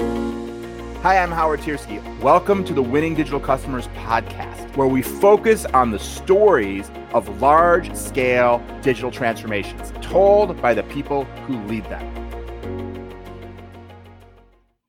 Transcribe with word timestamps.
Hi, 0.00 1.18
I'm 1.18 1.30
Howard 1.30 1.60
Tiersky. 1.60 2.02
Welcome 2.20 2.64
to 2.64 2.72
the 2.72 2.82
Winning 2.82 3.14
Digital 3.14 3.38
Customers 3.38 3.86
podcast, 3.88 4.76
where 4.76 4.88
we 4.88 5.02
focus 5.02 5.66
on 5.66 5.90
the 5.90 5.98
stories 5.98 6.90
of 7.12 7.40
large 7.40 7.94
scale 7.94 8.64
digital 8.82 9.10
transformations 9.10 9.92
told 10.00 10.60
by 10.60 10.74
the 10.74 10.82
people 10.84 11.24
who 11.46 11.62
lead 11.66 11.84
them. 11.84 12.02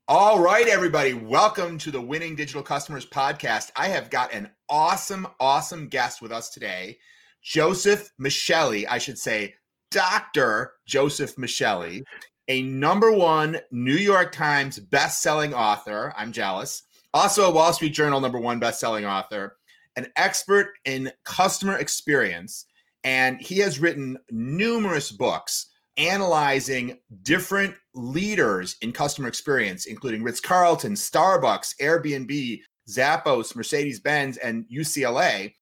All 0.08 0.40
right, 0.40 0.68
everybody, 0.68 1.14
welcome 1.14 1.78
to 1.80 1.92
the 1.92 2.02
Winning 2.02 2.36
Digital 2.36 2.64
Customers 2.64 3.06
podcast. 3.06 3.72
I 3.76 3.90
have 3.90 4.10
got 4.10 4.34
an 4.34 4.50
awesome, 4.70 5.28
awesome 5.40 5.88
guest 5.88 6.22
with 6.22 6.32
us 6.32 6.50
today, 6.50 6.98
Joseph 7.44 8.12
Michelli. 8.20 8.86
I 8.90 8.98
should 8.98 9.20
say, 9.20 9.54
Dr. 9.92 10.74
Joseph 10.88 11.36
Michelli 11.36 12.02
a 12.48 12.62
number 12.64 13.12
one 13.12 13.59
New 13.71 13.96
York 13.96 14.32
Times 14.32 14.80
best-selling 14.80 15.53
author. 15.53 16.13
I'm 16.16 16.31
jealous. 16.31 16.84
Also 17.13 17.49
a 17.49 17.52
Wall 17.52 17.73
Street 17.73 17.94
Journal 17.94 18.20
number 18.20 18.40
one 18.40 18.59
best-selling 18.59 19.05
author, 19.05 19.58
an 19.95 20.08
expert 20.16 20.73
in 20.86 21.12
customer 21.23 21.77
experience, 21.77 22.66
and 23.03 23.39
he 23.39 23.59
has 23.59 23.80
written 23.80 24.17
numerous 24.31 25.12
books 25.12 25.67
analyzing 25.98 26.98
different 27.23 27.73
leaders 27.94 28.75
in 28.81 28.91
customer 28.91 29.27
experience, 29.27 29.86
including 29.86 30.23
Ritz 30.23 30.41
Carlton, 30.41 30.94
Starbucks, 30.94 31.75
Airbnb, 31.81 32.59
Zappos, 32.89 33.55
Mercedes 33.55 34.00
Benz, 34.00 34.38
and 34.38 34.66
UCLA, 34.70 35.53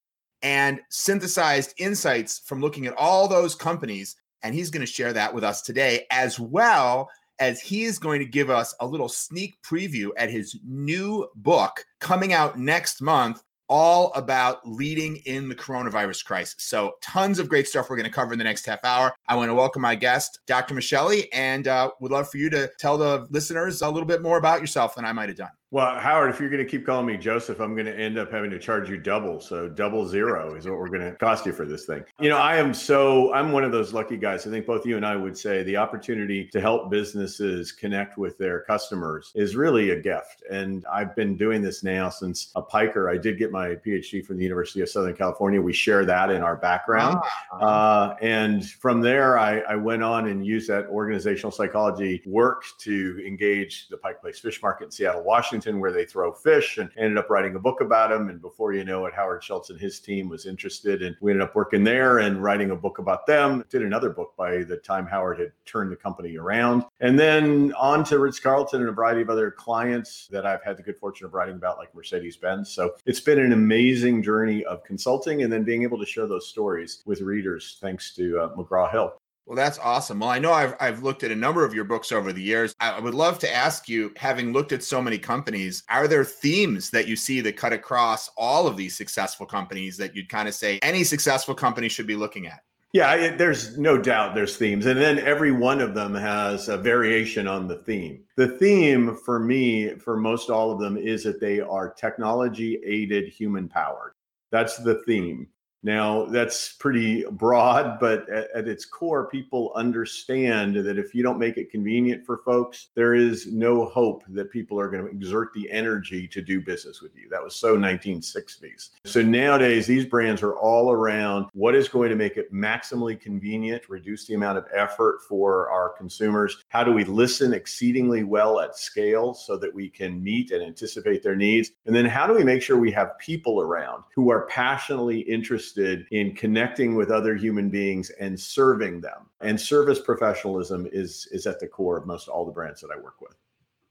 and 0.41 0.81
synthesized 0.89 1.73
insights 1.77 2.39
from 2.45 2.61
looking 2.61 2.87
at 2.87 2.97
all 2.97 3.27
those 3.27 3.55
companies 3.55 4.15
and 4.43 4.53
he's 4.53 4.69
going 4.69 4.85
to 4.85 4.91
share 4.91 5.13
that 5.13 5.33
with 5.33 5.43
us 5.43 5.61
today, 5.61 6.05
as 6.11 6.39
well 6.39 7.09
as 7.39 7.59
he 7.59 7.83
is 7.83 7.97
going 7.97 8.19
to 8.19 8.25
give 8.25 8.49
us 8.49 8.75
a 8.79 8.85
little 8.85 9.09
sneak 9.09 9.57
preview 9.63 10.09
at 10.17 10.29
his 10.29 10.59
new 10.65 11.27
book 11.35 11.83
coming 11.99 12.33
out 12.33 12.59
next 12.59 13.01
month 13.01 13.41
all 13.69 14.11
about 14.13 14.67
leading 14.67 15.15
in 15.25 15.49
the 15.49 15.55
coronavirus 15.55 16.23
crisis. 16.25 16.55
So, 16.59 16.93
tons 17.01 17.39
of 17.39 17.49
great 17.49 17.67
stuff 17.67 17.89
we're 17.89 17.95
going 17.95 18.09
to 18.09 18.11
cover 18.11 18.33
in 18.33 18.37
the 18.37 18.43
next 18.43 18.65
half 18.65 18.83
hour. 18.83 19.13
I 19.27 19.35
want 19.35 19.49
to 19.49 19.55
welcome 19.55 19.81
my 19.81 19.95
guest, 19.95 20.39
Dr. 20.45 20.75
Michelli, 20.75 21.27
and 21.33 21.67
uh, 21.67 21.89
would 21.99 22.11
love 22.11 22.29
for 22.29 22.37
you 22.37 22.49
to 22.51 22.69
tell 22.77 22.97
the 22.97 23.25
listeners 23.31 23.81
a 23.81 23.89
little 23.89 24.07
bit 24.07 24.21
more 24.21 24.37
about 24.37 24.61
yourself 24.61 24.95
than 24.95 25.05
I 25.05 25.13
might 25.13 25.29
have 25.29 25.37
done. 25.37 25.49
Well, 25.73 25.97
Howard, 25.97 26.29
if 26.29 26.39
you're 26.39 26.51
going 26.51 26.63
to 26.63 26.69
keep 26.69 26.85
calling 26.85 27.07
me 27.07 27.17
Joseph, 27.17 27.59
I'm 27.59 27.73
going 27.73 27.87
to 27.87 27.99
end 27.99 28.19
up 28.19 28.31
having 28.31 28.51
to 28.51 28.59
charge 28.59 28.91
you 28.91 28.97
double. 28.97 29.41
So 29.41 29.67
double 29.67 30.07
zero 30.07 30.53
is 30.53 30.67
what 30.67 30.77
we're 30.77 30.87
going 30.87 31.01
to 31.01 31.13
cost 31.13 31.47
you 31.47 31.51
for 31.51 31.65
this 31.65 31.85
thing. 31.85 32.03
You 32.19 32.29
know, 32.29 32.37
I 32.37 32.57
am 32.57 32.75
so 32.75 33.33
I'm 33.33 33.51
one 33.51 33.63
of 33.63 33.71
those 33.71 33.91
lucky 33.91 34.15
guys. 34.15 34.45
I 34.45 34.51
think 34.51 34.67
both 34.67 34.85
you 34.85 34.97
and 34.97 35.03
I 35.03 35.15
would 35.15 35.35
say 35.35 35.63
the 35.63 35.77
opportunity 35.77 36.45
to 36.49 36.61
help 36.61 36.91
businesses 36.91 37.71
connect 37.71 38.19
with 38.19 38.37
their 38.37 38.61
customers 38.65 39.31
is 39.33 39.55
really 39.55 39.89
a 39.89 39.99
gift. 39.99 40.43
And 40.51 40.85
I've 40.93 41.15
been 41.15 41.35
doing 41.35 41.63
this 41.63 41.81
now 41.83 42.07
since 42.07 42.51
a 42.55 42.61
piker. 42.61 43.09
I 43.09 43.17
did 43.17 43.39
get 43.39 43.51
my 43.51 43.69
PhD 43.69 44.23
from 44.23 44.37
the 44.37 44.43
University 44.43 44.81
of 44.81 44.89
Southern 44.89 45.15
California. 45.15 45.59
We 45.59 45.73
share 45.73 46.05
that 46.05 46.29
in 46.29 46.43
our 46.43 46.55
background. 46.55 47.17
Ah. 47.51 48.11
Uh, 48.11 48.15
and 48.21 48.69
from 48.69 49.01
there, 49.01 49.39
I, 49.39 49.61
I 49.61 49.75
went 49.75 50.03
on 50.03 50.27
and 50.27 50.45
used 50.45 50.69
that 50.69 50.85
organizational 50.85 51.49
psychology 51.49 52.21
work 52.27 52.63
to 52.81 53.23
engage 53.25 53.87
the 53.87 53.97
Pike 53.97 54.21
Place 54.21 54.37
Fish 54.37 54.61
Market 54.61 54.83
in 54.85 54.91
Seattle, 54.91 55.23
Washington 55.23 55.62
Washington 55.63 55.79
where 55.79 55.91
they 55.91 56.05
throw 56.05 56.33
fish 56.33 56.77
and 56.77 56.89
ended 56.97 57.17
up 57.17 57.29
writing 57.29 57.55
a 57.55 57.59
book 57.59 57.79
about 57.81 58.09
them. 58.09 58.29
And 58.29 58.41
before 58.41 58.73
you 58.73 58.83
know 58.83 59.05
it, 59.05 59.13
Howard 59.13 59.43
Schultz 59.43 59.69
and 59.69 59.79
his 59.79 59.99
team 59.99 60.27
was 60.27 60.45
interested 60.45 61.01
and 61.01 61.15
we 61.21 61.31
ended 61.31 61.47
up 61.47 61.55
working 61.55 61.83
there 61.83 62.19
and 62.19 62.43
writing 62.43 62.71
a 62.71 62.75
book 62.75 62.99
about 62.99 63.25
them. 63.25 63.63
Did 63.69 63.81
another 63.81 64.09
book 64.09 64.33
by 64.37 64.63
the 64.63 64.77
time 64.77 65.05
Howard 65.05 65.39
had 65.39 65.51
turned 65.65 65.91
the 65.91 65.95
company 65.95 66.37
around. 66.37 66.83
And 66.99 67.17
then 67.17 67.73
on 67.77 68.03
to 68.05 68.19
Ritz 68.19 68.39
Carlton 68.39 68.81
and 68.81 68.89
a 68.89 68.93
variety 68.93 69.21
of 69.21 69.29
other 69.29 69.51
clients 69.51 70.27
that 70.31 70.45
I've 70.45 70.63
had 70.63 70.77
the 70.77 70.83
good 70.83 70.97
fortune 70.97 71.25
of 71.25 71.33
writing 71.33 71.55
about, 71.55 71.77
like 71.77 71.95
Mercedes 71.95 72.35
Benz. 72.37 72.69
So 72.69 72.95
it's 73.05 73.21
been 73.21 73.39
an 73.39 73.53
amazing 73.53 74.21
journey 74.21 74.65
of 74.65 74.83
consulting 74.83 75.43
and 75.43 75.51
then 75.51 75.63
being 75.63 75.83
able 75.83 75.99
to 75.99 76.05
share 76.05 76.27
those 76.27 76.47
stories 76.47 77.03
with 77.05 77.21
readers 77.21 77.77
thanks 77.79 78.13
to 78.15 78.39
uh, 78.39 78.55
McGraw 78.55 78.91
Hill. 78.91 79.13
Well, 79.45 79.57
that's 79.57 79.77
awesome. 79.79 80.19
Well, 80.19 80.29
I 80.29 80.39
know 80.39 80.53
I've, 80.53 80.73
I've 80.79 81.03
looked 81.03 81.23
at 81.23 81.31
a 81.31 81.35
number 81.35 81.65
of 81.65 81.73
your 81.73 81.83
books 81.83 82.13
over 82.13 82.31
the 82.31 82.41
years. 82.41 82.73
I 82.79 82.99
would 82.99 83.13
love 83.13 83.39
to 83.39 83.53
ask 83.53 83.89
you, 83.89 84.13
having 84.15 84.53
looked 84.53 84.71
at 84.71 84.83
so 84.83 85.01
many 85.01 85.17
companies, 85.17 85.83
are 85.89 86.07
there 86.07 86.23
themes 86.23 86.89
that 86.91 87.07
you 87.09 87.17
see 87.17 87.41
that 87.41 87.57
cut 87.57 87.73
across 87.73 88.29
all 88.37 88.67
of 88.67 88.77
these 88.77 88.95
successful 88.95 89.45
companies 89.45 89.97
that 89.97 90.15
you'd 90.15 90.29
kind 90.29 90.47
of 90.47 90.55
say 90.55 90.79
any 90.81 91.03
successful 91.03 91.53
company 91.53 91.89
should 91.89 92.07
be 92.07 92.15
looking 92.15 92.47
at? 92.47 92.61
Yeah, 92.93 93.15
it, 93.15 93.37
there's 93.39 93.77
no 93.77 93.97
doubt 93.97 94.35
there's 94.35 94.55
themes. 94.55 94.85
And 94.85 95.01
then 95.01 95.17
every 95.19 95.51
one 95.51 95.81
of 95.81 95.95
them 95.95 96.13
has 96.13 96.69
a 96.69 96.77
variation 96.77 97.47
on 97.47 97.67
the 97.67 97.77
theme. 97.77 98.23
The 98.37 98.49
theme 98.59 99.17
for 99.25 99.39
me, 99.39 99.95
for 99.95 100.15
most 100.15 100.51
all 100.51 100.71
of 100.71 100.79
them, 100.79 100.95
is 100.95 101.23
that 101.23 101.41
they 101.41 101.59
are 101.59 101.91
technology 101.91 102.79
aided 102.85 103.27
human 103.29 103.67
powered. 103.67 104.13
That's 104.51 104.77
the 104.77 105.01
theme. 105.07 105.47
Now, 105.83 106.25
that's 106.25 106.73
pretty 106.73 107.25
broad, 107.29 107.99
but 107.99 108.29
at, 108.29 108.49
at, 108.55 108.67
its 108.69 108.85
core, 108.85 109.27
people 109.27 109.73
understand 109.75 110.77
that 110.77 110.97
if 110.97 111.13
you 111.13 111.21
don't 111.21 111.37
make 111.37 111.57
it 111.57 111.69
convenient 111.69 112.25
for 112.25 112.37
folks, 112.37 112.87
there 112.95 113.13
is 113.13 113.47
no 113.47 113.85
hope 113.85 114.23
that 114.29 114.49
people 114.49 114.79
are 114.79 114.87
going 114.87 115.03
to 115.03 115.11
exert 115.11 115.53
the 115.53 115.69
energy 115.69 116.25
to 116.29 116.41
do 116.41 116.61
business 116.61 117.01
with 117.01 117.11
you. 117.17 117.27
That 117.29 117.43
was 117.43 117.53
so 117.53 117.75
1960s. 117.75 118.91
So 119.03 119.21
nowadays, 119.21 119.85
these 119.85 120.05
brands 120.05 120.41
are 120.41 120.55
all 120.55 120.89
around 120.89 121.47
what 121.53 121.75
is 121.75 121.89
going 121.89 122.09
to 122.09 122.15
make 122.15 122.37
it 122.37 122.53
maximally 122.53 123.19
convenient, 123.19 123.89
reduce 123.89 124.25
the 124.25 124.35
amount 124.35 124.59
of 124.59 124.65
effort 124.73 125.19
for 125.27 125.69
our 125.69 125.89
consumers. 125.89 126.63
How 126.69 126.85
do 126.85 126.93
we 126.93 127.03
listen 127.03 127.53
exceedingly 127.53 128.23
well 128.23 128.61
at 128.61 128.77
scale 128.77 129.33
so 129.33 129.57
that 129.57 129.73
we 129.73 129.89
can 129.89 130.23
meet 130.23 130.51
and 130.51 130.63
anticipate 130.63 131.23
their 131.23 131.35
needs? 131.35 131.71
And 131.85 131.93
then 131.93 132.05
how 132.05 132.25
do 132.25 132.33
we 132.33 132.45
make 132.45 132.61
sure 132.61 132.77
we 132.77 132.91
have 132.91 133.19
people 133.19 133.59
around 133.59 134.03
who 134.15 134.31
are 134.31 134.45
passionately 134.47 135.19
interested? 135.19 135.72
Interested 135.77 136.07
in 136.11 136.35
connecting 136.35 136.95
with 136.95 137.11
other 137.11 137.35
human 137.35 137.69
beings 137.69 138.09
and 138.19 138.39
serving 138.39 139.01
them. 139.01 139.29
And 139.41 139.59
service 139.59 139.99
professionalism 139.99 140.87
is 140.91 141.27
is 141.31 141.47
at 141.47 141.59
the 141.59 141.67
core 141.67 141.97
of 141.97 142.05
most 142.05 142.27
all 142.27 142.45
the 142.45 142.51
brands 142.51 142.81
that 142.81 142.91
I 142.91 142.99
work 142.99 143.21
with. 143.21 143.35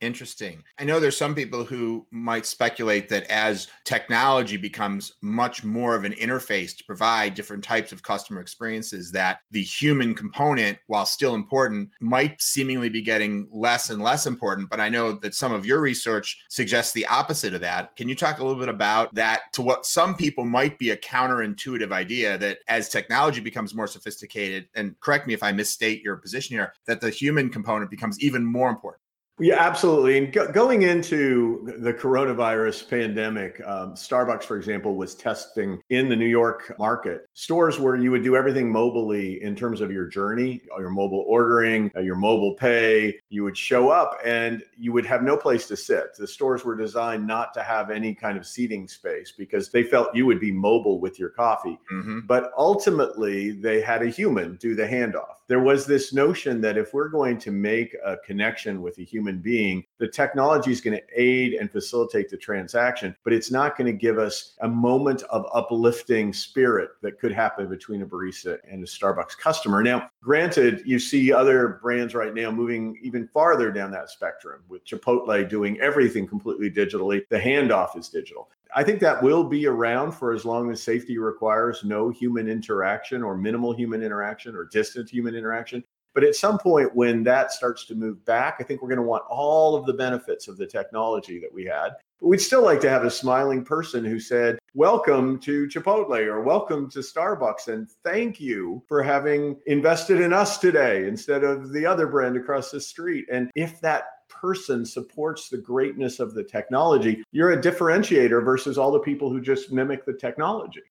Interesting. 0.03 0.65
I 0.81 0.85
know 0.85 0.99
there's 0.99 1.17
some 1.17 1.33
people 1.33 1.65
who 1.65 2.09
might 2.11 2.45
speculate 2.45 3.09
that 3.09 3.23
as 3.31 3.69
technology 3.85 4.57
becomes 4.57 5.13
much 5.23 5.63
more 5.63 5.95
of 5.95 6.03
an 6.03 6.13
interface 6.15 6.77
to 6.77 6.85
provide 6.85 7.35
different 7.35 7.63
types 7.63 7.93
of 7.93 8.03
customer 8.03 8.41
experiences, 8.41 9.13
that 9.13 9.39
the 9.53 9.63
human 9.63 10.13
component, 10.13 10.77
while 10.89 11.07
still 11.07 11.37
important, 11.37 11.89
might 12.01 12.43
seemingly 12.43 12.89
be 12.89 13.01
getting 13.01 13.47
less 13.53 13.91
and 13.91 14.03
less 14.03 14.27
important. 14.27 14.69
But 14.69 14.81
I 14.81 14.89
know 14.89 15.13
that 15.13 15.37
some 15.37 15.53
of 15.53 15.65
your 15.65 15.81
research 15.81 16.37
suggests 16.51 16.93
the 16.93 17.07
opposite 17.07 17.55
of 17.55 17.61
that. 17.61 17.95
Can 17.95 18.09
you 18.09 18.17
talk 18.17 18.41
a 18.41 18.45
little 18.45 18.59
bit 18.59 18.69
about 18.69 19.15
that 19.15 19.43
to 19.53 19.63
what 19.63 19.87
some 19.87 20.17
people 20.17 20.45
might 20.45 20.81
be 20.81 20.91
a 20.91 20.97
counterintuitive 20.97 21.93
idea 21.93 22.37
that 22.39 22.59
as 22.67 22.89
technology 22.89 23.41
becomes 23.41 23.73
more 23.73 23.87
sophisticated, 23.87 24.67
and 24.75 24.99
correct 24.99 25.29
me 25.29 25.35
if 25.35 25.45
I 25.45 25.53
misstate 25.53 26.03
your 26.03 26.17
position 26.17 26.57
here, 26.57 26.73
that 26.89 27.01
the 27.01 27.11
human 27.11 27.51
component 27.51 27.89
becomes 27.89 28.19
even 28.19 28.45
more 28.45 28.69
important? 28.69 29.02
Yeah, 29.41 29.57
absolutely. 29.59 30.19
And 30.19 30.33
go- 30.33 30.53
going 30.53 30.83
into 30.83 31.75
the 31.79 31.93
coronavirus 31.93 32.89
pandemic, 32.89 33.61
um, 33.67 33.95
Starbucks, 33.95 34.45
for 34.45 34.57
example, 34.57 34.95
was 34.95 35.15
testing 35.15 35.81
in 35.89 36.09
the 36.09 36.17
New 36.17 36.27
York 36.27 36.75
market 36.79 37.27
stores 37.33 37.81
where 37.81 37.97
you 37.97 38.11
would 38.11 38.23
do 38.23 38.37
everything 38.37 38.71
mobily 38.71 39.41
in 39.41 39.57
terms 39.57 39.81
of 39.81 39.91
your 39.91 40.07
journey, 40.07 40.61
your 40.79 40.91
mobile 40.91 41.25
ordering, 41.27 41.91
uh, 41.97 42.01
your 42.01 42.15
mobile 42.15 42.55
pay. 42.55 43.19
You 43.31 43.43
would 43.45 43.57
show 43.57 43.89
up 43.89 44.19
and 44.25 44.63
you 44.79 44.93
would 44.93 45.07
have 45.07 45.23
no 45.23 45.37
place 45.37 45.67
to 45.69 45.77
sit. 45.77 46.15
The 46.17 46.27
stores 46.27 46.65
were 46.65 46.77
designed 46.77 47.27
not 47.27 47.55
to 47.55 47.63
have 47.63 47.91
any 47.91 48.15
kind 48.15 48.37
of 48.37 48.47
seating 48.47 48.87
space 48.87 49.33
because 49.37 49.71
they 49.71 49.83
felt 49.83 50.15
you 50.15 50.27
would 50.27 50.41
be 50.41 50.53
mobile 50.53 51.01
with 51.01 51.19
your 51.19 51.31
coffee. 51.31 51.79
Mm-hmm. 51.91 52.21
But 52.27 52.53
ultimately, 52.57 53.51
they 53.53 53.81
had 53.81 54.03
a 54.03 54.09
human 54.09 54.57
do 54.57 54.75
the 54.75 54.87
handoff. 54.87 55.42
There 55.49 55.61
was 55.61 55.85
this 55.85 56.13
notion 56.13 56.61
that 56.63 56.79
if 56.79 56.95
we're 56.95 57.09
going 57.09 57.39
to 57.39 57.51
make 57.51 57.95
a 58.05 58.17
connection 58.19 58.81
with 58.81 58.99
a 58.99 59.03
human, 59.03 59.43
being. 59.43 59.85
The 59.99 60.09
technology 60.09 60.73
is 60.73 60.81
going 60.81 60.97
to 60.97 61.05
aid 61.15 61.55
and 61.55 61.71
facilitate 61.71 62.31
the 62.31 62.37
transaction, 62.37 63.15
but 63.25 63.33
it's 63.33 63.51
not 63.51 63.77
going 63.77 63.87
to 63.87 63.99
give 63.99 64.19
us 64.19 64.55
a 64.61 64.69
moment 64.69 65.23
of 65.25 65.47
uplifting 65.53 66.33
spirit 66.33 66.91
that 67.03 67.19
could 67.19 67.33
happen 67.33 67.69
between 67.69 68.03
a 68.03 68.07
barista 68.07 68.59
and 68.71 68.83
a 68.83 68.87
Starbucks 68.87 69.37
customer. 69.37 69.83
Now, 69.83 70.11
granted, 70.23 70.83
you 70.87 70.99
see 70.99 71.33
other 71.33 71.81
brands 71.83 72.15
right 72.15 72.35
now 72.35 72.51
moving 72.51 72.99
even 73.03 73.29
farther 73.29 73.71
down 73.71 73.91
that 73.93 74.11
spectrum 74.11 74.63
with 74.69 74.85
Chipotle 74.85 75.49
doing 75.49 75.81
everything 75.81 76.27
completely 76.27 76.71
digitally. 76.71 77.23
The 77.29 77.39
handoff 77.39 77.99
is 77.99 78.09
digital. 78.09 78.49
I 78.75 78.83
think 78.83 79.01
that 79.01 79.23
will 79.23 79.45
be 79.45 79.67
around 79.67 80.13
for 80.13 80.33
as 80.33 80.45
long 80.45 80.71
as 80.71 80.83
safety 80.83 81.19
requires 81.19 81.85
no 81.85 82.09
human 82.09 82.49
interaction 82.49 83.23
or 83.23 83.37
minimal 83.37 83.73
human 83.73 84.03
interaction 84.03 84.57
or 84.57 84.65
distant 84.65 85.11
human 85.11 85.35
interaction. 85.35 85.85
But 86.15 86.25
at 86.25 86.35
some 86.35 86.59
point, 86.59 86.95
when 86.95 87.23
that 87.25 87.53
starts 87.53 87.87
to 87.87 87.95
move 87.95 88.25
back, 88.25 88.57
I 88.61 88.65
think 88.65 88.83
we're 88.83 88.89
going 88.89 88.97
to 88.97 89.03
want 89.03 89.25
all 89.29 89.75
of 89.75 89.87
the 89.87 89.95
benefits 89.95 90.47
of 90.47 90.59
the 90.59 90.67
technology 90.67 91.39
that 91.41 91.53
we 91.53 91.65
had. 91.65 91.91
But 92.21 92.29
we'd 92.29 92.41
still 92.41 92.63
like 92.63 92.81
to 92.83 92.91
have 92.91 93.05
a 93.05 93.11
smiling 93.11 93.65
person 93.65 94.05
who 94.05 94.21
said, 94.21 94.59
Welcome 94.75 95.39
to 95.41 95.67
Chipotle 95.67 96.27
or 96.27 96.43
welcome 96.43 96.91
to 96.91 97.01
Starbucks. 97.01 97.69
And 97.69 97.91
thank 98.05 98.41
you 98.41 98.83
for 98.89 99.03
having 99.03 99.59
invested 99.67 100.21
in 100.21 100.33
us 100.33 100.59
today 100.59 101.07
instead 101.07 101.45
of 101.45 101.73
the 101.73 101.85
other 101.85 102.07
brand 102.07 102.37
across 102.37 102.71
the 102.71 102.81
street. 102.81 103.27
And 103.31 103.51
if 103.55 103.81
that 103.81 104.05
person 104.43 104.85
supports 104.85 105.49
the 105.49 105.57
greatness 105.57 106.19
of 106.19 106.35
the 106.35 106.43
technology, 106.43 107.23
you're 107.31 107.53
a 107.53 107.63
differentiator 107.63 108.45
versus 108.45 108.77
all 108.77 108.91
the 108.91 108.99
people 108.99 109.31
who 109.31 109.41
just 109.41 109.71
mimic 109.71 110.05
the 110.05 110.13
technology. 110.13 110.83